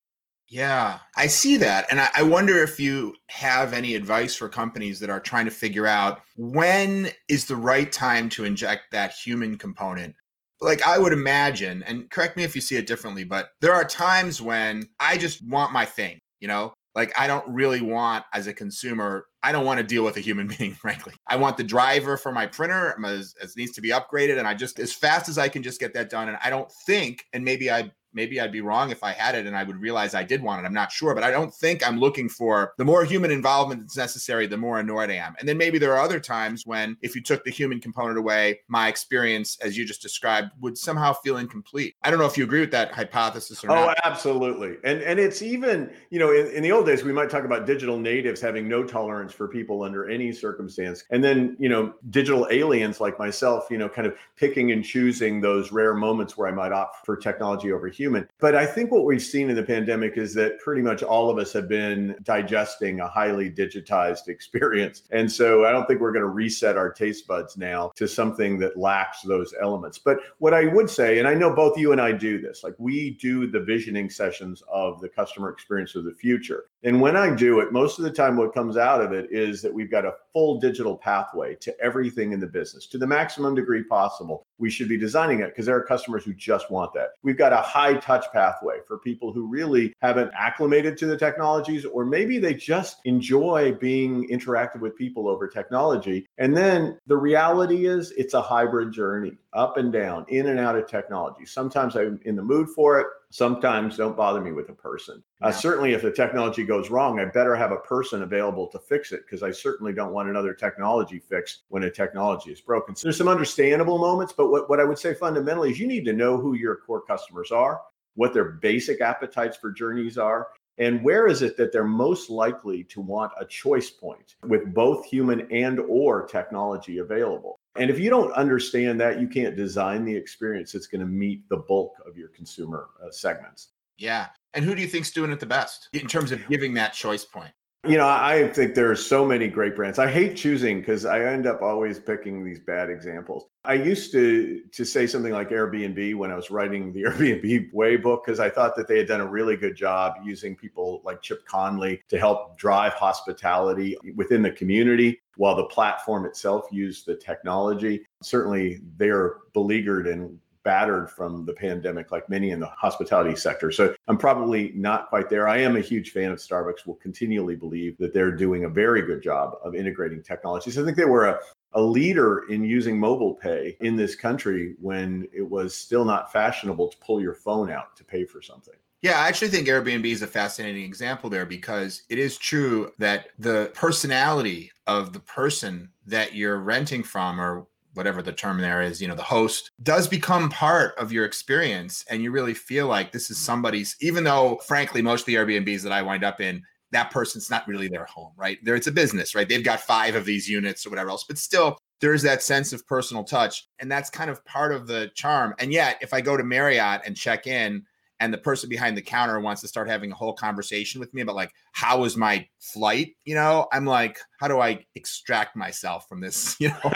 Yeah, 0.47 0.99
I 1.17 1.27
see 1.27 1.57
that. 1.57 1.85
And 1.91 1.99
I, 1.99 2.09
I, 2.15 2.23
wonder 2.23 2.57
if 2.57 2.79
you 2.79 3.15
have 3.29 3.73
any 3.73 3.95
advice 3.95 4.35
for 4.35 4.49
companies 4.49 4.99
that 4.99 5.09
are 5.09 5.19
trying 5.19 5.45
to 5.45 5.51
figure 5.51 5.87
out 5.87 6.21
when 6.35 7.09
is 7.29 7.45
the 7.45 7.55
right 7.55 7.89
time 7.89 8.27
to 8.29 8.43
inject 8.43 8.91
that 8.91 9.13
human 9.13 9.57
component. 9.57 10.15
Like, 10.59 10.85
I 10.85 10.97
would 10.97 11.13
imagine, 11.13 11.83
and 11.83 12.09
correct 12.09 12.35
me 12.37 12.43
if 12.43 12.53
you 12.53 12.61
see 12.61 12.75
it 12.75 12.85
differently, 12.87 13.23
but 13.23 13.51
there 13.61 13.73
are 13.73 13.85
times 13.85 14.41
when 14.41 14.89
I 14.99 15.17
just 15.17 15.45
want 15.45 15.71
my 15.71 15.85
thing, 15.85 16.19
you 16.39 16.47
know? 16.47 16.73
Like, 16.93 17.17
I 17.17 17.27
don't 17.27 17.47
really 17.47 17.81
want, 17.81 18.25
as 18.33 18.47
a 18.47 18.53
consumer, 18.53 19.25
I 19.41 19.51
don't 19.51 19.65
want 19.65 19.79
to 19.79 19.83
deal 19.83 20.03
with 20.03 20.17
a 20.17 20.19
human 20.19 20.47
being, 20.57 20.73
frankly. 20.73 21.13
I 21.27 21.37
want 21.37 21.57
the 21.57 21.63
driver 21.63 22.17
for 22.17 22.31
my 22.31 22.47
printer 22.47 22.95
as, 23.05 23.33
needs 23.55 23.71
to 23.73 23.81
be 23.81 23.89
upgraded. 23.89 24.37
And 24.37 24.47
I 24.47 24.53
just, 24.53 24.79
as 24.79 24.93
fast 24.93 25.29
as 25.29 25.37
I 25.37 25.47
can 25.47 25.63
just 25.63 25.79
get 25.79 25.93
that 25.93 26.09
done. 26.09 26.27
And 26.27 26.37
I 26.43 26.49
don't 26.49 26.71
think, 26.85 27.25
and 27.33 27.45
maybe 27.45 27.71
I 27.71 27.91
maybe 28.13 28.39
I'd 28.39 28.51
be 28.51 28.61
wrong 28.61 28.91
if 28.91 29.03
I 29.03 29.11
had 29.11 29.35
it 29.35 29.45
and 29.45 29.55
I 29.55 29.63
would 29.63 29.77
realize 29.77 30.13
I 30.13 30.23
did 30.23 30.41
want 30.41 30.61
it. 30.61 30.65
I'm 30.65 30.73
not 30.73 30.91
sure, 30.91 31.13
but 31.13 31.23
I 31.23 31.31
don't 31.31 31.53
think 31.53 31.85
I'm 31.85 31.99
looking 31.99 32.29
for 32.29 32.73
the 32.77 32.85
more 32.85 33.05
human 33.05 33.31
involvement 33.31 33.81
that's 33.81 33.97
necessary, 33.97 34.47
the 34.47 34.57
more 34.57 34.79
annoyed 34.79 35.09
I 35.09 35.15
am. 35.15 35.35
And 35.39 35.47
then 35.47 35.57
maybe 35.57 35.77
there 35.77 35.93
are 35.93 36.03
other 36.03 36.19
times 36.19 36.65
when 36.65 36.97
if 37.01 37.15
you 37.15 37.21
took 37.21 37.43
the 37.43 37.51
human 37.51 37.79
component 37.79 38.17
away, 38.17 38.59
my 38.67 38.87
experience, 38.87 39.57
as 39.61 39.77
you 39.77 39.85
just 39.85 40.01
described, 40.01 40.51
would 40.59 40.77
somehow 40.77 41.13
feel 41.13 41.37
incomplete. 41.37 41.95
I 42.03 42.09
don't 42.09 42.19
know 42.19 42.25
if 42.25 42.37
you 42.37 42.43
agree 42.43 42.61
with 42.61 42.71
that 42.71 42.91
hypothesis 42.91 43.63
or 43.63 43.71
oh, 43.71 43.75
not. 43.75 43.97
Oh, 43.97 44.01
absolutely. 44.03 44.77
And 44.83 45.01
and 45.01 45.19
it's 45.19 45.41
even, 45.41 45.93
you 46.09 46.19
know, 46.19 46.31
in, 46.31 46.47
in 46.51 46.63
the 46.63 46.71
old 46.71 46.85
days, 46.85 47.03
we 47.03 47.13
might 47.13 47.29
talk 47.29 47.43
about 47.43 47.65
digital 47.65 47.97
natives 47.97 48.41
having 48.41 48.67
no 48.67 48.83
tolerance 48.83 49.33
for 49.33 49.47
people 49.47 49.83
under 49.83 50.09
any 50.09 50.31
circumstance. 50.31 51.03
And 51.09 51.23
then, 51.23 51.55
you 51.59 51.69
know, 51.69 51.93
digital 52.09 52.47
aliens 52.51 52.99
like 52.99 53.19
myself, 53.19 53.67
you 53.69 53.77
know, 53.77 53.89
kind 53.89 54.07
of 54.07 54.15
picking 54.35 54.71
and 54.71 54.83
choosing 54.83 55.41
those 55.41 55.71
rare 55.71 55.93
moments 55.93 56.37
where 56.37 56.47
I 56.47 56.51
might 56.51 56.71
opt 56.71 57.05
for 57.05 57.15
technology 57.17 57.71
over 57.71 57.87
human. 58.01 58.27
But 58.39 58.55
I 58.55 58.65
think 58.65 58.91
what 58.91 59.05
we've 59.05 59.21
seen 59.21 59.49
in 59.49 59.55
the 59.55 59.63
pandemic 59.63 60.17
is 60.17 60.33
that 60.33 60.59
pretty 60.59 60.81
much 60.81 61.03
all 61.03 61.29
of 61.29 61.37
us 61.37 61.53
have 61.53 61.69
been 61.69 62.15
digesting 62.23 62.99
a 62.99 63.07
highly 63.07 63.49
digitized 63.49 64.27
experience. 64.27 65.03
And 65.11 65.31
so 65.31 65.65
I 65.65 65.71
don't 65.71 65.85
think 65.85 66.01
we're 66.01 66.11
going 66.11 66.21
to 66.21 66.29
reset 66.29 66.77
our 66.77 66.91
taste 66.91 67.27
buds 67.27 67.57
now 67.57 67.91
to 67.95 68.07
something 68.07 68.57
that 68.59 68.77
lacks 68.77 69.21
those 69.21 69.53
elements. 69.61 69.99
But 69.99 70.17
what 70.39 70.53
I 70.53 70.65
would 70.65 70.89
say, 70.89 71.19
and 71.19 71.27
I 71.27 71.35
know 71.35 71.53
both 71.53 71.77
you 71.77 71.91
and 71.91 72.01
I 72.01 72.11
do 72.11 72.41
this, 72.41 72.63
like 72.63 72.75
we 72.79 73.11
do 73.21 73.45
the 73.47 73.59
visioning 73.59 74.09
sessions 74.09 74.63
of 74.71 74.99
the 74.99 75.09
customer 75.09 75.49
experience 75.49 75.95
of 75.95 76.03
the 76.03 76.13
future. 76.13 76.65
And 76.83 76.99
when 76.99 77.15
I 77.15 77.33
do 77.35 77.59
it, 77.59 77.71
most 77.71 77.99
of 77.99 78.03
the 78.03 78.11
time, 78.11 78.37
what 78.37 78.53
comes 78.53 78.75
out 78.75 79.01
of 79.01 79.11
it 79.11 79.31
is 79.31 79.61
that 79.61 79.73
we've 79.73 79.91
got 79.91 80.05
a 80.05 80.15
full 80.33 80.59
digital 80.59 80.97
pathway 80.97 81.55
to 81.55 81.79
everything 81.79 82.31
in 82.31 82.39
the 82.39 82.47
business 82.47 82.87
to 82.87 82.97
the 82.97 83.05
maximum 83.05 83.53
degree 83.53 83.83
possible. 83.83 84.47
We 84.57 84.71
should 84.71 84.89
be 84.89 84.97
designing 84.97 85.41
it 85.41 85.49
because 85.49 85.67
there 85.67 85.75
are 85.75 85.83
customers 85.83 86.23
who 86.23 86.33
just 86.33 86.71
want 86.71 86.93
that. 86.93 87.09
We've 87.21 87.37
got 87.37 87.53
a 87.53 87.57
high 87.57 87.95
touch 87.95 88.25
pathway 88.33 88.77
for 88.87 88.97
people 88.97 89.31
who 89.31 89.45
really 89.45 89.93
haven't 90.01 90.31
acclimated 90.35 90.97
to 90.97 91.05
the 91.05 91.17
technologies, 91.17 91.85
or 91.85 92.05
maybe 92.05 92.39
they 92.39 92.53
just 92.55 92.97
enjoy 93.05 93.73
being 93.73 94.27
interactive 94.29 94.79
with 94.79 94.95
people 94.95 95.27
over 95.27 95.47
technology. 95.47 96.27
And 96.37 96.57
then 96.57 96.97
the 97.05 97.17
reality 97.17 97.85
is 97.85 98.11
it's 98.11 98.33
a 98.33 98.41
hybrid 98.41 98.91
journey 98.91 99.33
up 99.53 99.77
and 99.77 99.91
down, 99.93 100.25
in 100.29 100.47
and 100.47 100.59
out 100.59 100.75
of 100.75 100.87
technology. 100.87 101.45
Sometimes 101.45 101.95
I'm 101.95 102.19
in 102.25 102.35
the 102.35 102.43
mood 102.43 102.69
for 102.69 102.99
it. 102.99 103.07
Sometimes 103.31 103.95
don't 103.95 104.17
bother 104.17 104.41
me 104.41 104.51
with 104.51 104.69
a 104.69 104.73
person. 104.73 105.23
Uh. 105.41 105.47
Uh, 105.47 105.51
certainly, 105.51 105.93
if 105.93 106.01
the 106.01 106.11
technology 106.11 106.63
goes 106.63 106.89
wrong, 106.89 107.19
I 107.19 107.25
better 107.25 107.55
have 107.55 107.71
a 107.71 107.77
person 107.77 108.23
available 108.23 108.67
to 108.67 108.79
fix 108.79 109.13
it 109.13 109.21
because 109.25 109.41
I 109.41 109.51
certainly 109.51 109.93
don't 109.93 110.11
want 110.11 110.29
another 110.29 110.53
technology 110.53 111.17
fixed 111.17 111.63
when 111.69 111.83
a 111.83 111.89
technology 111.89 112.51
is 112.51 112.59
broken. 112.59 112.95
So 112.95 113.03
there's 113.03 113.17
some 113.17 113.29
understandable 113.29 113.97
moments, 113.97 114.33
but 114.35 114.51
what, 114.51 114.69
what 114.69 114.79
I 114.79 114.83
would 114.83 114.99
say 114.99 115.13
fundamentally 115.13 115.71
is 115.71 115.79
you 115.79 115.87
need 115.87 116.05
to 116.05 116.13
know 116.13 116.37
who 116.37 116.55
your 116.55 116.75
core 116.75 117.01
customers 117.01 117.51
are, 117.51 117.81
what 118.15 118.33
their 118.33 118.51
basic 118.51 118.99
appetites 118.99 119.55
for 119.55 119.71
journeys 119.71 120.17
are, 120.17 120.49
and 120.77 121.03
where 121.03 121.27
is 121.27 121.41
it 121.41 121.55
that 121.57 121.71
they're 121.71 121.83
most 121.85 122.29
likely 122.29 122.83
to 122.85 122.99
want 122.99 123.31
a 123.39 123.45
choice 123.45 123.89
point 123.89 124.35
with 124.43 124.73
both 124.73 125.05
human 125.05 125.47
and 125.51 125.79
or 125.79 126.25
technology 126.25 126.97
available 126.97 127.60
and 127.77 127.89
if 127.89 127.99
you 127.99 128.09
don't 128.09 128.31
understand 128.33 128.99
that, 129.01 129.19
you 129.21 129.27
can't 129.27 129.55
design 129.55 130.03
the 130.03 130.15
experience 130.15 130.71
that's 130.71 130.87
going 130.87 131.01
to 131.01 131.07
meet 131.07 131.47
the 131.49 131.57
bulk 131.57 131.93
of 132.05 132.17
your 132.17 132.29
consumer 132.29 132.89
uh, 133.01 133.11
segments. 133.11 133.69
Yeah. 133.97 134.27
And 134.53 134.65
who 134.65 134.75
do 134.75 134.81
you 134.81 134.87
think's 134.87 135.11
doing 135.11 135.31
it 135.31 135.39
the 135.39 135.45
best 135.45 135.87
in 135.93 136.07
terms 136.07 136.31
of 136.31 136.45
giving 136.49 136.73
that 136.73 136.93
choice 136.93 137.23
point? 137.23 137.53
You 137.87 137.97
know, 137.97 138.07
I 138.07 138.47
think 138.49 138.75
there 138.75 138.91
are 138.91 138.95
so 138.95 139.25
many 139.25 139.47
great 139.47 139.75
brands. 139.75 139.97
I 139.97 140.07
hate 140.07 140.37
choosing 140.37 140.81
because 140.81 141.03
I 141.03 141.23
end 141.23 141.47
up 141.47 141.63
always 141.63 141.97
picking 141.97 142.43
these 142.43 142.59
bad 142.59 142.91
examples. 142.91 143.47
I 143.65 143.73
used 143.73 144.11
to 144.11 144.61
to 144.71 144.85
say 144.85 145.07
something 145.07 145.33
like 145.33 145.49
Airbnb 145.49 146.15
when 146.15 146.29
I 146.29 146.35
was 146.35 146.51
writing 146.51 146.93
the 146.93 147.01
Airbnb 147.05 147.73
Way 147.73 147.97
book 147.97 148.23
because 148.23 148.39
I 148.39 148.51
thought 148.51 148.75
that 148.75 148.87
they 148.87 148.99
had 148.99 149.07
done 149.07 149.21
a 149.21 149.25
really 149.25 149.57
good 149.57 149.75
job 149.75 150.13
using 150.23 150.55
people 150.55 151.01
like 151.03 151.23
Chip 151.23 151.43
Conley 151.47 152.03
to 152.09 152.19
help 152.19 152.55
drive 152.55 152.93
hospitality 152.93 153.97
within 154.15 154.43
the 154.43 154.51
community 154.51 155.19
while 155.37 155.55
the 155.55 155.65
platform 155.65 156.27
itself 156.27 156.65
used 156.71 157.07
the 157.07 157.15
technology. 157.15 158.05
Certainly, 158.21 158.81
they're 158.97 159.37
beleaguered 159.53 160.05
and 160.05 160.37
battered 160.63 161.09
from 161.09 161.45
the 161.45 161.53
pandemic, 161.53 162.11
like 162.11 162.29
many 162.29 162.51
in 162.51 162.59
the 162.59 162.67
hospitality 162.67 163.35
sector. 163.35 163.71
So 163.71 163.95
I'm 164.07 164.17
probably 164.17 164.71
not 164.75 165.09
quite 165.09 165.29
there. 165.29 165.47
I 165.47 165.57
am 165.57 165.75
a 165.75 165.81
huge 165.81 166.11
fan 166.11 166.31
of 166.31 166.39
Starbucks, 166.39 166.85
will 166.85 166.95
continually 166.95 167.55
believe 167.55 167.97
that 167.97 168.13
they're 168.13 168.35
doing 168.35 168.65
a 168.65 168.69
very 168.69 169.01
good 169.01 169.21
job 169.21 169.55
of 169.63 169.75
integrating 169.75 170.21
technologies. 170.21 170.77
I 170.77 170.83
think 170.83 170.97
they 170.97 171.05
were 171.05 171.27
a, 171.27 171.39
a 171.73 171.81
leader 171.81 172.45
in 172.49 172.63
using 172.63 172.99
mobile 172.99 173.33
pay 173.33 173.77
in 173.81 173.95
this 173.95 174.15
country 174.15 174.75
when 174.79 175.27
it 175.33 175.47
was 175.47 175.75
still 175.75 176.05
not 176.05 176.31
fashionable 176.31 176.89
to 176.89 176.97
pull 176.97 177.21
your 177.21 177.33
phone 177.33 177.71
out 177.71 177.95
to 177.97 178.03
pay 178.03 178.25
for 178.25 178.41
something. 178.41 178.75
Yeah, 179.01 179.19
I 179.19 179.27
actually 179.27 179.47
think 179.47 179.67
Airbnb 179.67 180.05
is 180.05 180.21
a 180.21 180.27
fascinating 180.27 180.83
example 180.83 181.29
there 181.29 181.45
because 181.45 182.03
it 182.09 182.19
is 182.19 182.37
true 182.37 182.91
that 182.99 183.29
the 183.39 183.71
personality 183.73 184.71
of 184.85 185.11
the 185.11 185.19
person 185.19 185.89
that 186.05 186.35
you're 186.35 186.59
renting 186.59 187.01
from 187.01 187.41
or 187.41 187.65
whatever 187.93 188.21
the 188.21 188.31
term 188.31 188.59
there 188.59 188.81
is, 188.81 189.01
you 189.01 189.07
know, 189.07 189.15
the 189.15 189.21
host 189.21 189.71
does 189.83 190.07
become 190.07 190.49
part 190.49 190.95
of 190.97 191.11
your 191.11 191.25
experience. 191.25 192.05
And 192.09 192.23
you 192.23 192.31
really 192.31 192.53
feel 192.53 192.87
like 192.87 193.11
this 193.11 193.29
is 193.29 193.37
somebody's, 193.37 193.95
even 194.01 194.23
though, 194.23 194.59
frankly, 194.65 195.01
most 195.01 195.21
of 195.21 195.25
the 195.27 195.35
Airbnbs 195.35 195.83
that 195.83 195.91
I 195.91 196.01
wind 196.01 196.23
up 196.23 196.39
in, 196.39 196.63
that 196.91 197.11
person's 197.11 197.49
not 197.49 197.67
really 197.67 197.87
their 197.87 198.05
home, 198.05 198.33
right? 198.35 198.57
There, 198.63 198.75
it's 198.75 198.87
a 198.87 198.91
business, 198.91 199.33
right? 199.33 199.47
They've 199.47 199.63
got 199.63 199.79
five 199.79 200.15
of 200.15 200.25
these 200.25 200.49
units 200.49 200.85
or 200.85 200.89
whatever 200.89 201.09
else, 201.09 201.25
but 201.27 201.37
still, 201.37 201.77
there's 202.01 202.23
that 202.23 202.41
sense 202.41 202.73
of 202.73 202.85
personal 202.87 203.23
touch. 203.23 203.67
And 203.79 203.89
that's 203.89 204.09
kind 204.09 204.29
of 204.29 204.43
part 204.43 204.73
of 204.73 204.87
the 204.87 205.11
charm. 205.13 205.53
And 205.59 205.71
yet, 205.71 205.97
if 206.01 206.13
I 206.13 206.21
go 206.21 206.35
to 206.35 206.43
Marriott 206.43 207.01
and 207.05 207.15
check 207.15 207.45
in, 207.45 207.85
and 208.21 208.31
the 208.31 208.37
person 208.37 208.69
behind 208.69 208.95
the 208.95 209.01
counter 209.01 209.39
wants 209.39 209.61
to 209.61 209.67
start 209.67 209.89
having 209.89 210.11
a 210.11 210.15
whole 210.15 210.31
conversation 210.31 210.99
with 210.99 211.11
me 211.13 211.21
about 211.21 211.35
like 211.35 211.51
how 211.73 211.99
was 211.99 212.15
my 212.15 212.47
flight 212.59 213.15
you 213.25 213.35
know? 213.35 213.67
I'm 213.73 213.85
like 213.85 214.19
how 214.39 214.47
do 214.47 214.59
i 214.59 214.85
extract 214.95 215.55
myself 215.55 216.07
from 216.07 216.21
this 216.21 216.55
you 216.59 216.69
know? 216.69 216.91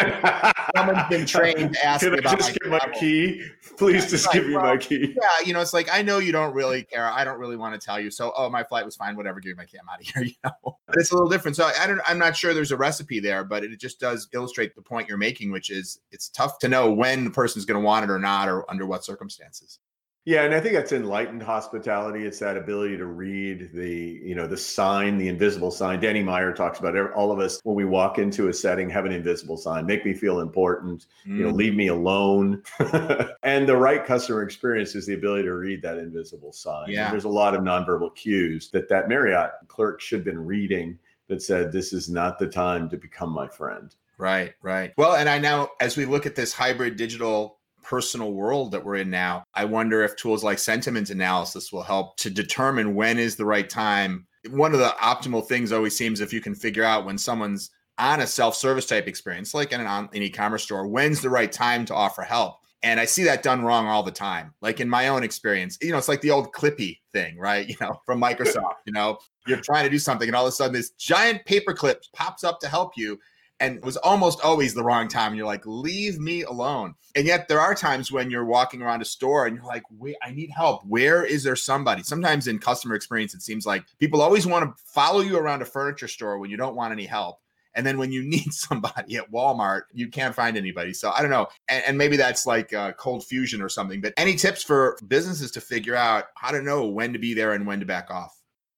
Someone's 0.76 1.10
been 1.10 1.26
trained 1.26 1.74
to 1.74 1.86
ask 1.86 2.02
Can 2.02 2.12
me 2.12 2.18
I 2.18 2.20
about 2.20 2.40
just 2.40 2.58
my, 2.64 2.70
my 2.70 2.94
key? 2.98 3.44
Please 3.78 4.10
just 4.10 4.28
like, 4.28 4.36
give 4.36 4.48
me 4.48 4.56
well, 4.56 4.66
my 4.66 4.78
key. 4.78 5.16
yeah 5.20 5.46
you 5.46 5.54
know 5.54 5.62
it's 5.62 5.74
like 5.74 5.90
i 5.92 6.02
know 6.02 6.20
you 6.20 6.32
don't 6.32 6.54
really 6.54 6.84
care. 6.84 7.08
I 7.08 7.24
don't 7.26 7.40
really 7.40 7.58
want 7.58 7.80
to 7.80 7.84
tell 7.84 8.00
you. 8.00 8.12
So 8.12 8.32
oh 8.38 8.50
my 8.50 8.64
flight 8.64 8.86
was 8.86 8.96
fine 8.96 9.18
whatever 9.18 9.40
give 9.40 9.50
me 9.50 9.56
my 9.56 9.66
key 9.66 9.78
i'm 9.82 9.90
out 9.90 10.00
of 10.00 10.08
here 10.14 10.24
you 10.24 10.34
know? 10.44 10.78
But 10.86 10.98
it's 10.98 11.12
a 11.12 11.16
little 11.16 11.30
different. 11.30 11.58
So 11.58 11.70
i 11.80 11.88
don't 11.88 12.00
i'm 12.08 12.20
not 12.20 12.38
sure 12.38 12.54
there's 12.54 12.72
a 12.72 12.78
recipe 12.78 13.20
there 13.20 13.44
but 13.44 13.64
it 13.64 13.80
just 13.80 14.00
does 14.00 14.28
illustrate 14.34 14.76
the 14.76 14.82
point 14.82 15.10
you're 15.10 15.18
making 15.18 15.52
which 15.52 15.72
is 15.72 16.00
it's 16.12 16.30
tough 16.30 16.60
to 16.60 16.70
know 16.70 16.92
when 16.92 17.24
the 17.24 17.32
person's 17.32 17.66
going 17.66 17.82
to 17.82 17.86
want 17.86 18.04
it 18.04 18.12
or 18.12 18.20
not 18.20 18.48
or 18.48 18.70
under 18.70 18.86
what 18.86 19.04
circumstances 19.04 19.80
yeah, 20.26 20.42
and 20.42 20.56
I 20.56 20.60
think 20.60 20.74
that's 20.74 20.92
enlightened 20.92 21.44
hospitality. 21.44 22.26
It's 22.26 22.40
that 22.40 22.58
ability 22.58 22.98
to 22.98 23.06
read 23.06 23.70
the, 23.74 24.20
you 24.24 24.34
know, 24.34 24.48
the 24.48 24.58
sign, 24.58 25.20
the 25.20 25.28
invisible 25.28 25.70
sign. 25.70 26.00
Danny 26.00 26.24
Meyer 26.24 26.52
talks 26.52 26.80
about 26.80 26.96
it. 26.96 27.12
all 27.14 27.32
of 27.32 27.38
us 27.38 27.60
when 27.64 27.76
we 27.76 27.86
walk 27.86 28.18
into 28.18 28.48
a 28.48 28.54
setting 28.54 28.90
have 28.90 29.06
an 29.06 29.12
invisible 29.12 29.56
sign. 29.56 29.86
Make 29.86 30.04
me 30.04 30.16
feel 30.16 30.40
important. 30.40 31.06
Mm. 31.28 31.38
You 31.38 31.44
know, 31.44 31.52
mm. 31.52 31.56
leave 31.56 31.76
me 31.76 31.88
alone. 31.88 32.64
and 33.44 33.70
the 33.70 33.78
right 33.78 34.04
customer 34.04 34.42
experience 34.42 34.96
is 34.96 35.06
the 35.06 35.14
ability 35.14 35.44
to 35.44 35.54
read 35.54 35.84
that 35.84 36.00
invisible 36.00 36.52
sign. 36.52 36.90
Yeah. 36.90 37.06
And 37.06 37.14
there's 37.14 37.26
a 37.26 37.30
lot 37.30 37.54
of 37.54 37.62
nonverbal 37.62 38.16
cues 38.16 38.72
that 38.72 38.90
that 38.90 39.08
Marriott 39.08 39.52
clerk 39.68 40.02
should 40.02 40.20
have 40.20 40.26
been 40.26 40.44
reading 40.44 40.98
that 41.28 41.44
said, 41.44 41.72
"This 41.72 41.94
is 41.94 42.10
not 42.10 42.40
the 42.40 42.48
time 42.48 42.90
to 42.90 42.98
become 42.98 43.30
my 43.30 43.48
friend." 43.48 43.94
Right, 44.18 44.54
right. 44.62 44.94
Well, 44.98 45.16
and 45.16 45.30
I 45.30 45.40
now, 45.40 45.70
as 45.80 45.98
we 45.98 46.06
look 46.06 46.26
at 46.26 46.36
this 46.36 46.54
hybrid 46.54 46.96
digital 46.96 47.58
personal 47.86 48.34
world 48.34 48.72
that 48.72 48.84
we're 48.84 48.96
in 48.96 49.10
now. 49.10 49.44
I 49.54 49.66
wonder 49.66 50.04
if 50.04 50.16
tools 50.16 50.44
like 50.44 50.60
sentiment 50.60 51.12
analysis 51.12 51.72
will 51.72 51.84
help 51.84 52.18
to 52.18 52.30
determine 52.30 52.96
when 52.96 53.20
is 53.20 53.36
the 53.36 53.46
right 53.46 53.70
time. 53.70 54.26
One 54.50 54.74
of 54.74 54.80
the 54.80 54.96
optimal 55.00 55.48
things 55.48 55.72
always 55.72 55.96
seems 55.96 56.20
if 56.20 56.34
you 56.34 56.42
can 56.42 56.56
figure 56.56 56.84
out 56.84 57.06
when 57.06 57.18
someone's 57.18 57.70
on 57.98 58.20
a 58.20 58.28
self-service 58.28 58.88
type 58.88 59.08
experience, 59.08 59.54
like 59.54 59.72
in 59.72 59.82
an, 59.82 59.88
an 59.88 60.22
e-commerce 60.22 60.64
store, 60.64 60.88
when's 60.88 61.22
the 61.22 61.30
right 61.30 61.52
time 61.52 61.86
to 61.86 61.96
offer 61.96 62.24
help. 62.24 62.58
And 62.84 63.00
I 63.00 63.06
see 63.06 63.24
that 63.24 63.42
done 63.42 63.64
wrong 63.64 63.88
all 63.88 64.04
the 64.04 64.12
time. 64.12 64.54
Like 64.62 64.80
in 64.80 64.90
my 64.90 65.08
own 65.08 65.24
experience, 65.24 65.78
you 65.82 65.92
know, 65.92 65.98
it's 65.98 66.08
like 66.08 66.22
the 66.22 66.32
old 66.32 66.54
Clippy 66.54 67.00
thing, 67.14 67.38
right? 67.38 67.68
You 67.70 67.76
know, 67.82 68.00
from 68.06 68.22
Microsoft, 68.22 68.76
you 68.86 68.94
know, 68.94 69.18
you're 69.48 69.62
trying 69.62 69.86
to 69.86 69.90
do 69.90 70.00
something 70.00 70.28
and 70.28 70.36
all 70.36 70.46
of 70.46 70.50
a 70.50 70.52
sudden 70.52 70.74
this 70.74 70.92
giant 70.92 71.46
paperclip 71.46 71.98
pops 72.14 72.44
up 72.44 72.60
to 72.60 72.68
help 72.68 72.94
you 72.98 73.20
and 73.60 73.78
it 73.78 73.86
was 73.86 73.98
almost 73.98 74.42
always 74.42 74.74
the 74.74 74.84
wrong 74.84 75.08
time. 75.08 75.30
And 75.30 75.38
you're 75.38 75.46
like, 75.46 75.66
leave 75.66 76.20
me 76.20 76.44
alone. 76.44 76.96
And 77.16 77.26
yet 77.26 77.48
there 77.48 77.62
are 77.62 77.74
times 77.74 78.12
when 78.12 78.30
you're 78.30 78.46
walking 78.46 78.82
around 78.82 79.02
a 79.02 79.06
store 79.06 79.46
and 79.46 79.56
you're 79.56 79.66
like, 79.66 79.84
wait, 79.90 80.18
I 80.22 80.32
need 80.32 80.50
help. 80.50 80.86
Where 80.86 81.24
is 81.24 81.44
there 81.44 81.56
somebody? 81.56 82.04
Sometimes 82.04 82.48
in 82.48 82.60
customer 82.60 82.96
experience, 82.96 83.34
it 83.34 83.42
seems 83.42 83.66
like 83.66 83.86
people 84.00 84.22
always 84.22 84.46
want 84.46 84.66
to 84.66 84.84
follow 84.86 85.22
you 85.22 85.38
around 85.38 85.62
a 85.62 85.66
furniture 85.66 86.08
store 86.08 86.38
when 86.38 86.50
you 86.50 86.58
don't 86.58 86.76
want 86.76 86.92
any 86.92 87.06
help. 87.06 87.40
And 87.74 87.86
then 87.86 87.98
when 87.98 88.12
you 88.12 88.24
need 88.28 88.54
somebody 88.54 89.16
at 89.18 89.32
Walmart, 89.32 89.84
you 89.94 90.10
can't 90.10 90.36
find 90.36 90.58
anybody. 90.58 90.94
So 90.94 91.12
I 91.12 91.22
don't 91.22 91.32
know. 91.32 91.48
And, 91.70 91.84
and 91.88 91.98
maybe 91.98 92.18
that's 92.18 92.46
like 92.46 92.74
cold 92.98 93.26
fusion 93.26 93.62
or 93.62 93.70
something. 93.70 94.02
But 94.02 94.14
any 94.18 94.36
tips 94.36 94.64
for 94.64 94.98
businesses 95.08 95.52
to 95.52 95.62
figure 95.62 95.96
out 95.96 96.26
how 96.36 96.52
to 96.52 96.62
know 96.62 96.88
when 96.88 97.14
to 97.14 97.20
be 97.20 97.34
there 97.34 97.54
and 97.54 97.66
when 97.66 97.80
to 97.80 97.86
back 97.86 98.12
off? 98.12 98.38